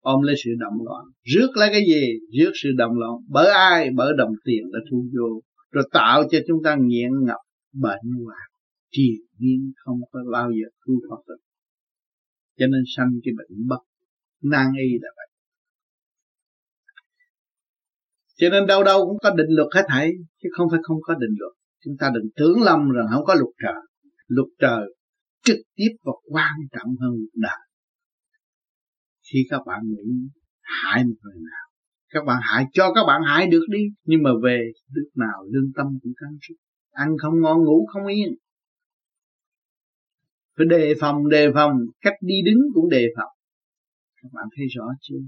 [0.00, 1.04] Ôm lấy sự động loạn.
[1.22, 2.02] Rước lấy cái gì?
[2.38, 3.12] Rước sự động loạn.
[3.28, 3.88] Bởi ai?
[3.96, 5.40] Bởi đồng tiền đã thu vô.
[5.70, 7.40] Rồi tạo cho chúng ta nghiện ngập,
[7.72, 8.48] bệnh hoạn.
[8.90, 11.36] Triền miên không có bao giờ thu thoát được
[12.62, 13.82] cho nên sanh cái bệnh bất
[14.42, 15.28] nan y là vậy.
[18.38, 21.14] Cho nên đâu đâu cũng có định luật hết thảy, chứ không phải không có
[21.14, 21.52] định luật.
[21.84, 23.82] Chúng ta đừng tưởng lầm rằng không có luật trời.
[24.26, 24.94] Luật trời
[25.44, 27.60] trực tiếp và quan trọng hơn luật đời.
[29.32, 30.12] Khi các bạn nghĩ
[30.60, 31.66] hại một người nào,
[32.08, 35.72] các bạn hại, cho các bạn hại được đi, nhưng mà về lúc nào lương
[35.76, 36.54] tâm cũng căng sức.
[36.90, 38.28] Ăn không ngon, ngủ không yên
[40.56, 43.30] phải đề phòng đề phòng, cách đi đứng cũng đề phòng.
[44.22, 45.18] Các bạn thấy rõ chưa?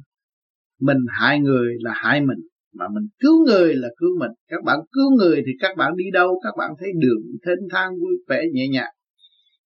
[0.81, 2.39] Mình hại người là hại mình,
[2.75, 4.31] mà mình cứu người là cứu mình.
[4.49, 6.41] Các bạn cứu người thì các bạn đi đâu?
[6.45, 8.93] Các bạn thấy đường thênh thang vui vẻ, nhẹ nhàng.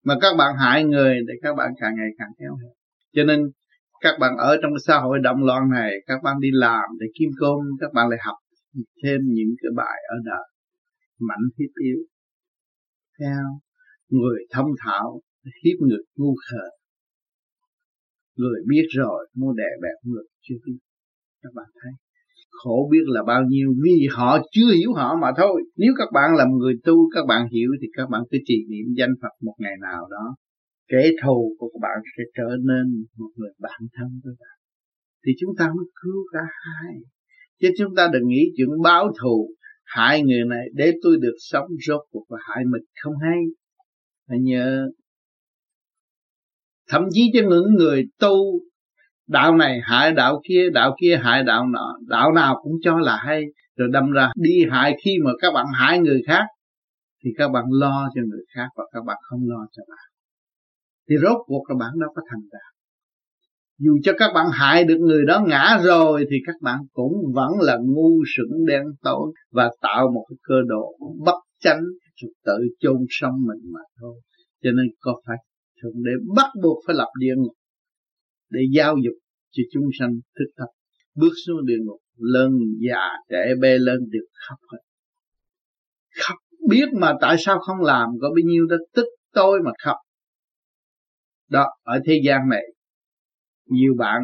[0.05, 2.79] Mà các bạn hại người thì các bạn càng ngày càng eo hẹp
[3.15, 3.51] cho nên,
[4.01, 7.29] các bạn ở trong xã hội động loạn này, các bạn đi làm để kim
[7.41, 8.37] cơm, các bạn lại học
[9.03, 10.47] thêm những cái bài ở đời.
[11.21, 11.99] Mạnh thiết yếu.
[13.21, 13.45] Theo
[14.09, 15.21] người thông thạo
[15.65, 16.65] hiếp người ngu khờ.
[18.37, 20.79] Người biết rồi muốn đè bẹp người chưa biết
[21.43, 21.93] các bạn thấy,
[22.51, 25.63] khổ biết là bao nhiêu, vì họ chưa hiểu họ mà thôi.
[25.77, 28.87] Nếu các bạn làm người tu, các bạn hiểu thì các bạn cứ trì niệm
[28.97, 30.37] danh Phật một ngày nào đó.
[30.89, 34.57] Kẻ thù của các bạn sẽ trở nên một người bạn thân với bạn.
[35.27, 36.95] Thì chúng ta mới cứu cả hai.
[37.61, 39.51] Chứ chúng ta đừng nghĩ chuyện báo thù,
[39.85, 43.39] hại người này để tôi được sống rốt cuộc và hại mình không hay.
[44.29, 44.89] Hãy nhớ
[46.89, 48.61] thậm chí cho những người tu,
[49.29, 53.17] đạo này hại đạo kia đạo kia hại đạo nọ, đạo nào cũng cho là
[53.17, 53.45] hay.
[53.77, 56.45] Rồi đâm ra đi hại khi mà các bạn hại người khác,
[57.25, 60.07] thì các bạn lo cho người khác và các bạn không lo cho bạn.
[61.09, 62.79] Thì rốt cuộc là bạn đâu có thành đạt
[63.79, 67.53] dù cho các bạn hại được người đó ngã rồi, thì các bạn cũng vẫn
[67.61, 71.81] là ngu sững đen tối và tạo một cái cơ độ bất chánh
[72.23, 74.15] rồi tự chôn sống mình mà thôi.
[74.63, 75.37] Cho nên có phải
[75.83, 77.55] thượng đế bắt buộc phải lập địa ngục
[78.51, 79.15] để giáo dục
[79.51, 80.69] cho chúng sanh thức tập
[81.15, 82.51] bước xuống địa ngục lớn
[82.89, 84.79] già trẻ bê lên được khóc hết.
[86.23, 86.39] Khóc.
[86.69, 89.97] Biết mà tại sao không làm, có bao nhiêu đó tức tôi mà khóc.
[91.51, 92.63] Đó, ở thế gian này,
[93.67, 94.23] nhiều bạn,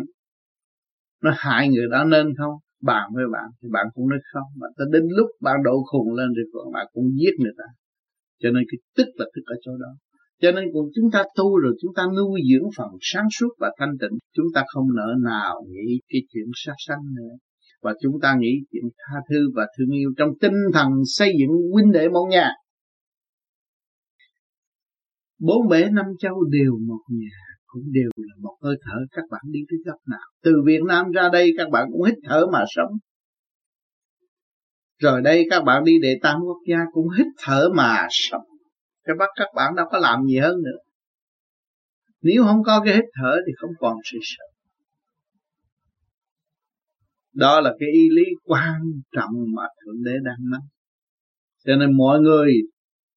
[1.22, 2.52] nó hại người đó nên không?
[2.82, 4.48] Bạn với bạn, thì bạn cũng nói không.
[4.56, 7.64] Mà tới đến lúc bạn đổ khùng lên rồi còn bạn cũng giết người ta.
[8.38, 9.92] Cho nên cái tức là tức ở chỗ đó
[10.40, 13.70] cho nên cùng chúng ta tu rồi chúng ta nuôi dưỡng phần sáng suốt và
[13.78, 17.34] thanh tịnh, chúng ta không nợ nào nghĩ cái chuyện sát sanh nữa.
[17.82, 21.50] Và chúng ta nghĩ chuyện tha thứ và thương yêu trong tinh thần xây dựng
[21.72, 22.50] huynh đệ một nhà.
[25.40, 28.98] Bốn bể năm châu đều một nhà, cũng đều là một hơi thở.
[29.10, 30.26] Các bạn đi tới góc nào?
[30.42, 32.90] Từ Việt Nam ra đây các bạn cũng hít thở mà sống.
[34.98, 38.42] Rồi đây các bạn đi để tam quốc gia cũng hít thở mà sống
[39.04, 40.78] cái bắt các bạn đâu có làm gì hơn nữa.
[42.22, 44.44] Nếu không có cái hít thở thì không còn sự sợ.
[47.32, 48.80] Đó là cái ý lý quan
[49.12, 50.60] trọng mà thượng đế đang nói.
[51.64, 52.52] Cho nên mọi người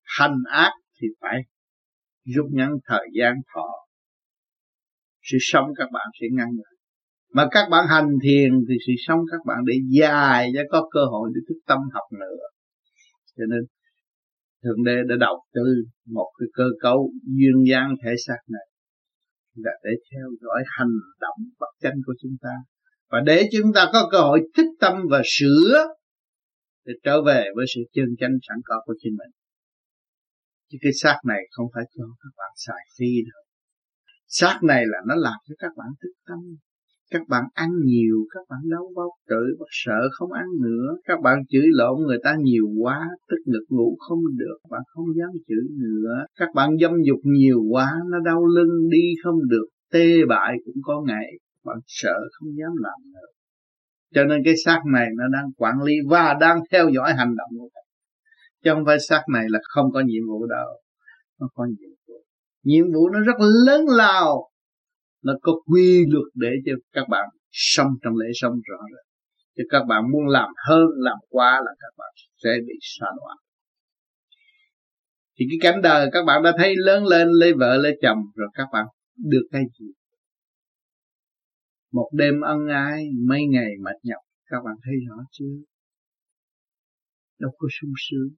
[0.04, 0.72] hành ác
[1.02, 1.42] thì phải
[2.36, 3.68] rút ngắn thời gian thọ.
[5.22, 6.78] Sự sống các bạn sẽ ngăn lại
[7.34, 11.06] mà các bạn hành thiền thì sự sống các bạn để dài cho có cơ
[11.06, 12.48] hội để thức tâm học nữa.
[13.38, 13.60] Cho nên
[14.64, 18.68] thượng đế đã đầu tư một cái cơ cấu duyên dáng thể xác này.
[19.56, 22.56] Là để theo dõi hành động bất chánh của chúng ta.
[23.10, 25.88] Và để chúng ta có cơ hội thích tâm và sửa
[26.86, 29.32] để trở về với sự chân chánh sẵn có của chính mình.
[30.72, 33.44] Chứ cái xác này không phải cho các bạn xài phi đâu.
[34.28, 36.40] Xác này là nó làm cho các bạn thức tâm
[37.12, 40.98] các bạn ăn nhiều, các bạn đau bao tự bắt sợ không ăn nữa.
[41.04, 45.06] Các bạn chửi lộn người ta nhiều quá, tức ngực ngủ không được, bạn không
[45.20, 46.26] dám chửi nữa.
[46.36, 50.76] Các bạn dâm dục nhiều quá, nó đau lưng đi không được, tê bại cũng
[50.84, 51.26] có ngày,
[51.66, 53.28] bạn sợ không dám làm nữa.
[54.14, 57.50] Cho nên cái xác này nó đang quản lý và đang theo dõi hành động
[57.60, 57.84] của bạn.
[58.64, 60.68] Chứ không phải xác này là không có nhiệm vụ đâu,
[61.40, 62.24] nó có nhiệm vụ.
[62.64, 64.50] Nhiệm vụ nó rất lớn lao
[65.24, 69.06] nó có quy luật để cho các bạn sống trong lễ sống rõ ràng
[69.58, 72.14] chứ các bạn muốn làm hơn, làm quá là các bạn
[72.44, 73.38] sẽ bị xa đoạn
[75.40, 78.50] thì cái cảnh đời các bạn đã thấy lớn lên, lấy vợ, lấy chồng, rồi
[78.54, 78.86] các bạn
[79.18, 79.86] được cái gì?
[81.92, 85.56] Một đêm ân ái, mấy ngày mệt nhọc, các bạn thấy rõ chưa?
[87.40, 88.30] Đâu có sung sướng.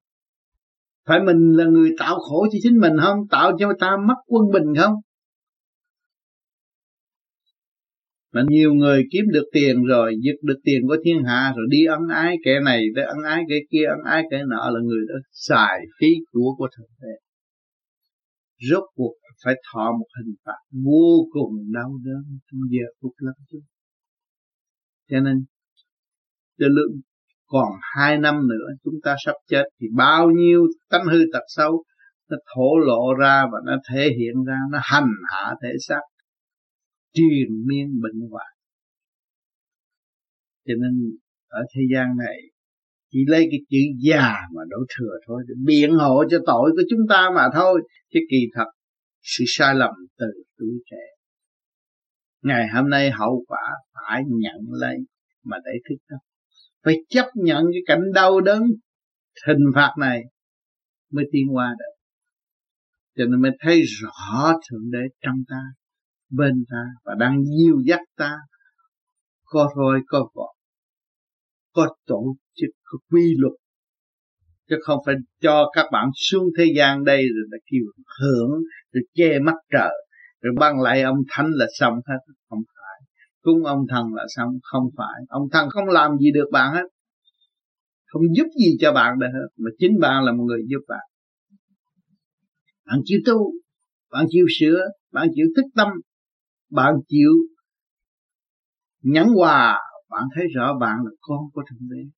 [1.08, 3.18] Phải mình là người tạo khổ cho chính mình không?
[3.30, 4.94] Tạo cho ta mất quân bình không?
[8.34, 11.86] Mà nhiều người kiếm được tiền rồi, giật được tiền của thiên hạ, rồi đi
[11.86, 15.06] ân ái kẻ này tới ân ái kẻ kia ân ái kẻ nọ là người
[15.10, 17.16] đó xài phí của của thượng đế.
[18.70, 19.14] Rốt cuộc
[19.46, 23.60] phải thọ một hình phạt vô cùng đau đớn trong giờ phút lắm chứ
[25.10, 25.46] cho nên,
[26.60, 27.02] cho lượng
[27.48, 31.84] còn hai năm nữa, chúng ta sắp chết thì bao nhiêu tánh hư tật xấu
[32.30, 36.02] nó thổ lộ ra và nó thể hiện ra, nó hành hạ thể xác
[37.14, 38.48] triền miên bệnh hoạn.
[40.68, 42.38] Cho nên ở thế gian này,
[43.12, 46.84] chỉ lấy cái chữ già mà đổ thừa thôi để biện hộ cho tội của
[46.90, 47.82] chúng ta mà thôi,
[48.14, 48.72] chứ kỳ thật
[49.22, 51.04] sự sai lầm từ tuổi trẻ.
[52.42, 54.96] Ngày hôm nay hậu quả phải nhận lấy
[55.44, 56.20] mà để thức tâm
[56.84, 58.64] phải chấp nhận cái cảnh đau đớn
[59.48, 60.22] hình phạt này
[61.12, 61.96] mới tiến qua được.
[63.18, 65.62] Cho nên mới thấy rõ thượng đế trong ta
[66.30, 68.38] bên ta và đang dìu dắt ta.
[69.46, 70.60] Có roi có vọt
[71.74, 73.54] có tổ chức, có quy luật.
[74.70, 77.82] Chứ không phải cho các bạn xuống thế gian đây rồi là kêu
[78.20, 78.50] hưởng,
[78.92, 79.94] rồi che mắt trời.
[80.42, 82.18] Rồi băng lại ông thánh là xong hết,
[82.50, 83.08] không phải.
[83.42, 85.22] Cúng ông thần là xong, không phải.
[85.28, 86.88] Ông thần không làm gì được bạn hết.
[88.06, 91.08] Không giúp gì cho bạn được hết, mà chính bạn là một người giúp bạn.
[92.86, 93.52] Bạn chịu tu,
[94.12, 94.80] bạn chịu sửa,
[95.12, 95.88] bạn chịu thức tâm
[96.70, 97.32] bạn chịu
[99.04, 99.78] nhẫn hòa
[100.10, 102.10] bạn thấy rõ bạn là con của thượng đế,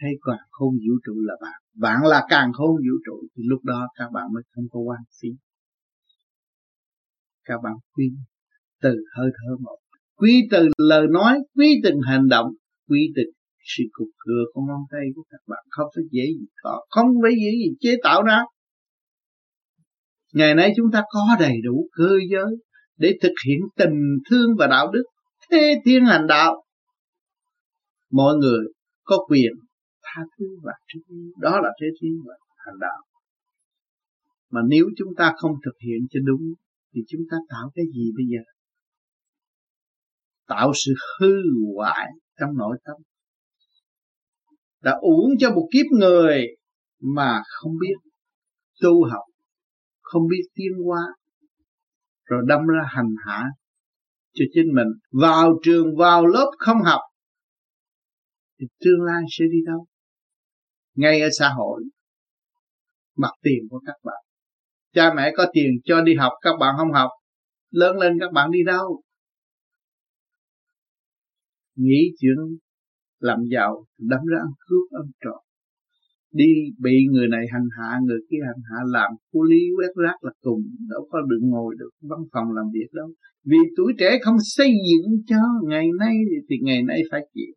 [0.00, 1.60] thấy càng khôn vũ trụ là bạn.
[1.74, 5.00] Bạn là càng khôn vũ trụ, thì lúc đó các bạn mới không có quan
[5.22, 5.28] phí
[7.50, 8.04] các bạn quy
[8.82, 9.78] từ hơi thở một.
[10.16, 12.46] Quy từ lời nói, quy từng hành động,
[12.88, 13.22] quy từ
[13.76, 15.64] sự cục cửa của ngón tay của các bạn.
[15.70, 18.38] Không phải dễ gì có, không phải dễ gì chế tạo ra.
[20.32, 22.56] Ngày nay chúng ta có đầy đủ cơ giới
[23.00, 25.02] để thực hiện tình thương và đạo đức,
[25.50, 26.64] thế thiên hành đạo.
[28.10, 28.60] Mọi người
[29.02, 29.52] có quyền
[30.02, 33.02] tha thứ và thương đó là thế thiên và hành đạo.
[34.50, 36.54] Mà nếu chúng ta không thực hiện cho đúng,
[36.94, 38.42] thì chúng ta tạo cái gì bây giờ?
[40.46, 41.32] Tạo sự hư
[41.76, 42.06] hoại
[42.40, 42.96] trong nội tâm.
[44.82, 46.46] Đã uống cho một kiếp người
[47.00, 48.10] mà không biết
[48.82, 49.24] tu học,
[50.00, 51.00] không biết tiến hóa
[52.30, 53.44] rồi đâm ra hành hạ
[54.32, 54.86] cho chính mình.
[55.10, 57.00] Vào trường, vào lớp không học,
[58.60, 59.86] thì tương lai sẽ đi đâu?
[60.94, 61.82] Ngay ở xã hội,
[63.16, 64.24] mặt tiền của các bạn.
[64.92, 67.10] Cha mẹ có tiền cho đi học, các bạn không học,
[67.70, 69.02] lớn lên các bạn đi đâu?
[71.74, 72.58] Nghĩ chuyện
[73.18, 75.49] làm giàu, đâm ra ăn cướp, ăn trộm
[76.32, 80.24] đi bị người này hành hạ, người kia hành hạ, làm cu lý quét rác
[80.24, 83.08] là cùng, đâu có được ngồi được văn phòng làm việc đâu.
[83.44, 86.14] Vì tuổi trẻ không xây dựng cho ngày nay
[86.48, 87.54] thì ngày nay phải chịu.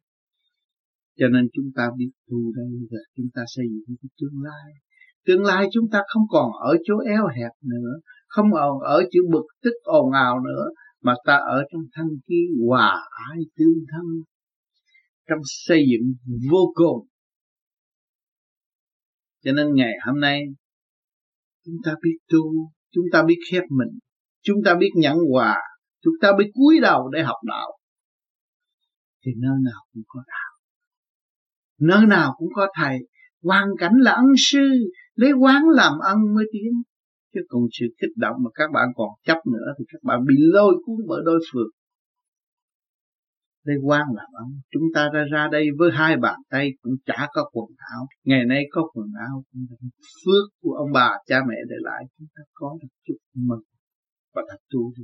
[1.19, 4.73] Cho nên chúng ta biết tu đây và chúng ta xây dựng cái tương lai.
[5.25, 7.91] Tương lai chúng ta không còn ở chỗ eo hẹp nữa,
[8.27, 10.65] không còn ở chữ bực tức ồn ào nữa,
[11.01, 14.05] mà ta ở trong thanh khí hòa ái tương thân.
[15.29, 16.13] Trong xây dựng
[16.51, 17.07] vô cùng
[19.43, 20.43] cho nên ngày hôm nay,
[21.65, 23.99] chúng ta biết tu, chúng ta biết khép mình,
[24.41, 25.55] chúng ta biết nhẫn hòa,
[26.03, 27.77] chúng ta biết cúi đầu để học đạo.
[29.25, 30.51] Thì nơi nào cũng có đạo.
[31.79, 32.99] Nơi nào cũng có thầy.
[33.43, 34.69] Hoàn cảnh là ân sư,
[35.15, 36.71] lấy quán làm ân mới tiến.
[37.33, 40.35] Chứ còn sự kích động mà các bạn còn chấp nữa thì các bạn bị
[40.37, 41.67] lôi cuốn bởi đối phương
[43.65, 47.27] đây quan làm ông chúng ta ra ra đây với hai bàn tay, cũng chả
[47.33, 48.07] có quần áo.
[48.23, 49.89] Ngày nay có quần áo, cũng là
[50.25, 52.03] phước của ông bà cha mẹ để lại.
[52.17, 53.63] Chúng ta có được chút mừng
[54.35, 55.03] và thật tu đi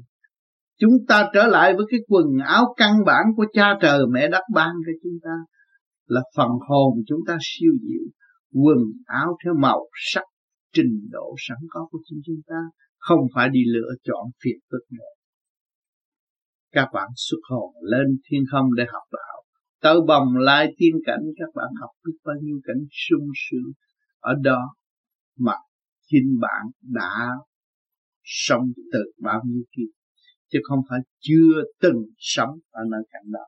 [0.79, 4.43] chúng ta trở lại với cái quần áo căn bản của cha trời mẹ đất
[4.53, 5.35] ban cho chúng ta.
[6.05, 8.05] Là phần hồn chúng ta siêu diệu.
[8.53, 10.23] Quần áo theo màu sắc
[10.73, 12.55] trình độ sẵn có của chính chúng ta.
[12.97, 15.11] Không phải đi lựa chọn phiền phức nữa
[16.71, 19.43] các bạn xuất hồn lên thiên không để học đạo.
[19.81, 23.71] Tơ bồng lại tiên cảnh, các bạn học biết bao nhiêu cảnh sung sướng.
[24.19, 24.75] Ở đó
[25.37, 25.53] mà
[26.07, 27.27] chính bạn đã
[28.23, 29.89] sống từ bao nhiêu kiếp,
[30.47, 33.45] chứ không phải chưa từng sống ở nơi cảnh đó.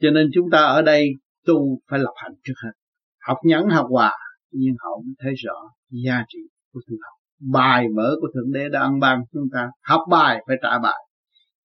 [0.00, 1.08] Cho nên chúng ta ở đây
[1.46, 2.72] tu phải lập hành trước hết.
[3.20, 4.12] Học nhẫn, học hòa
[4.50, 5.54] nhưng họ thấy rõ
[5.90, 6.38] giá trị
[6.72, 9.70] của tu học bài vở của thượng đế đã ăn ban chúng ta.
[9.82, 11.00] Học bài phải trả bài.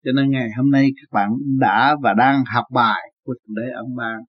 [0.03, 3.71] Cho nên ngày hôm nay các bạn đã và đang học bài của thượng đế
[3.75, 4.19] ăn ban.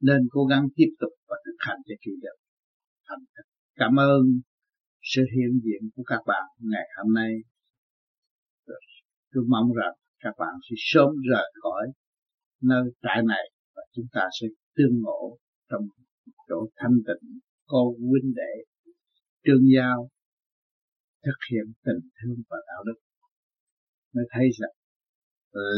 [0.00, 2.36] Nên cố gắng tiếp tục và thực hành cho kỳ được
[3.08, 3.42] thành thật.
[3.76, 4.22] Cảm ơn
[5.02, 7.32] sự hiện diện của các bạn ngày hôm nay.
[9.34, 11.86] Tôi mong rằng các bạn sẽ sớm rời khỏi
[12.62, 15.38] nơi trại này và chúng ta sẽ tương ngộ
[15.70, 15.82] trong
[16.48, 18.64] chỗ thanh tịnh cô huynh đệ,
[19.44, 20.08] tương giao
[21.26, 22.98] thực hiện tình thương và đạo đức.
[24.14, 24.74] Mới thấy rằng,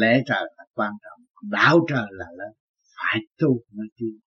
[0.01, 2.53] lẽ trời là quan trọng, đạo trời là lớn,
[2.97, 4.19] phải tu mới tiến.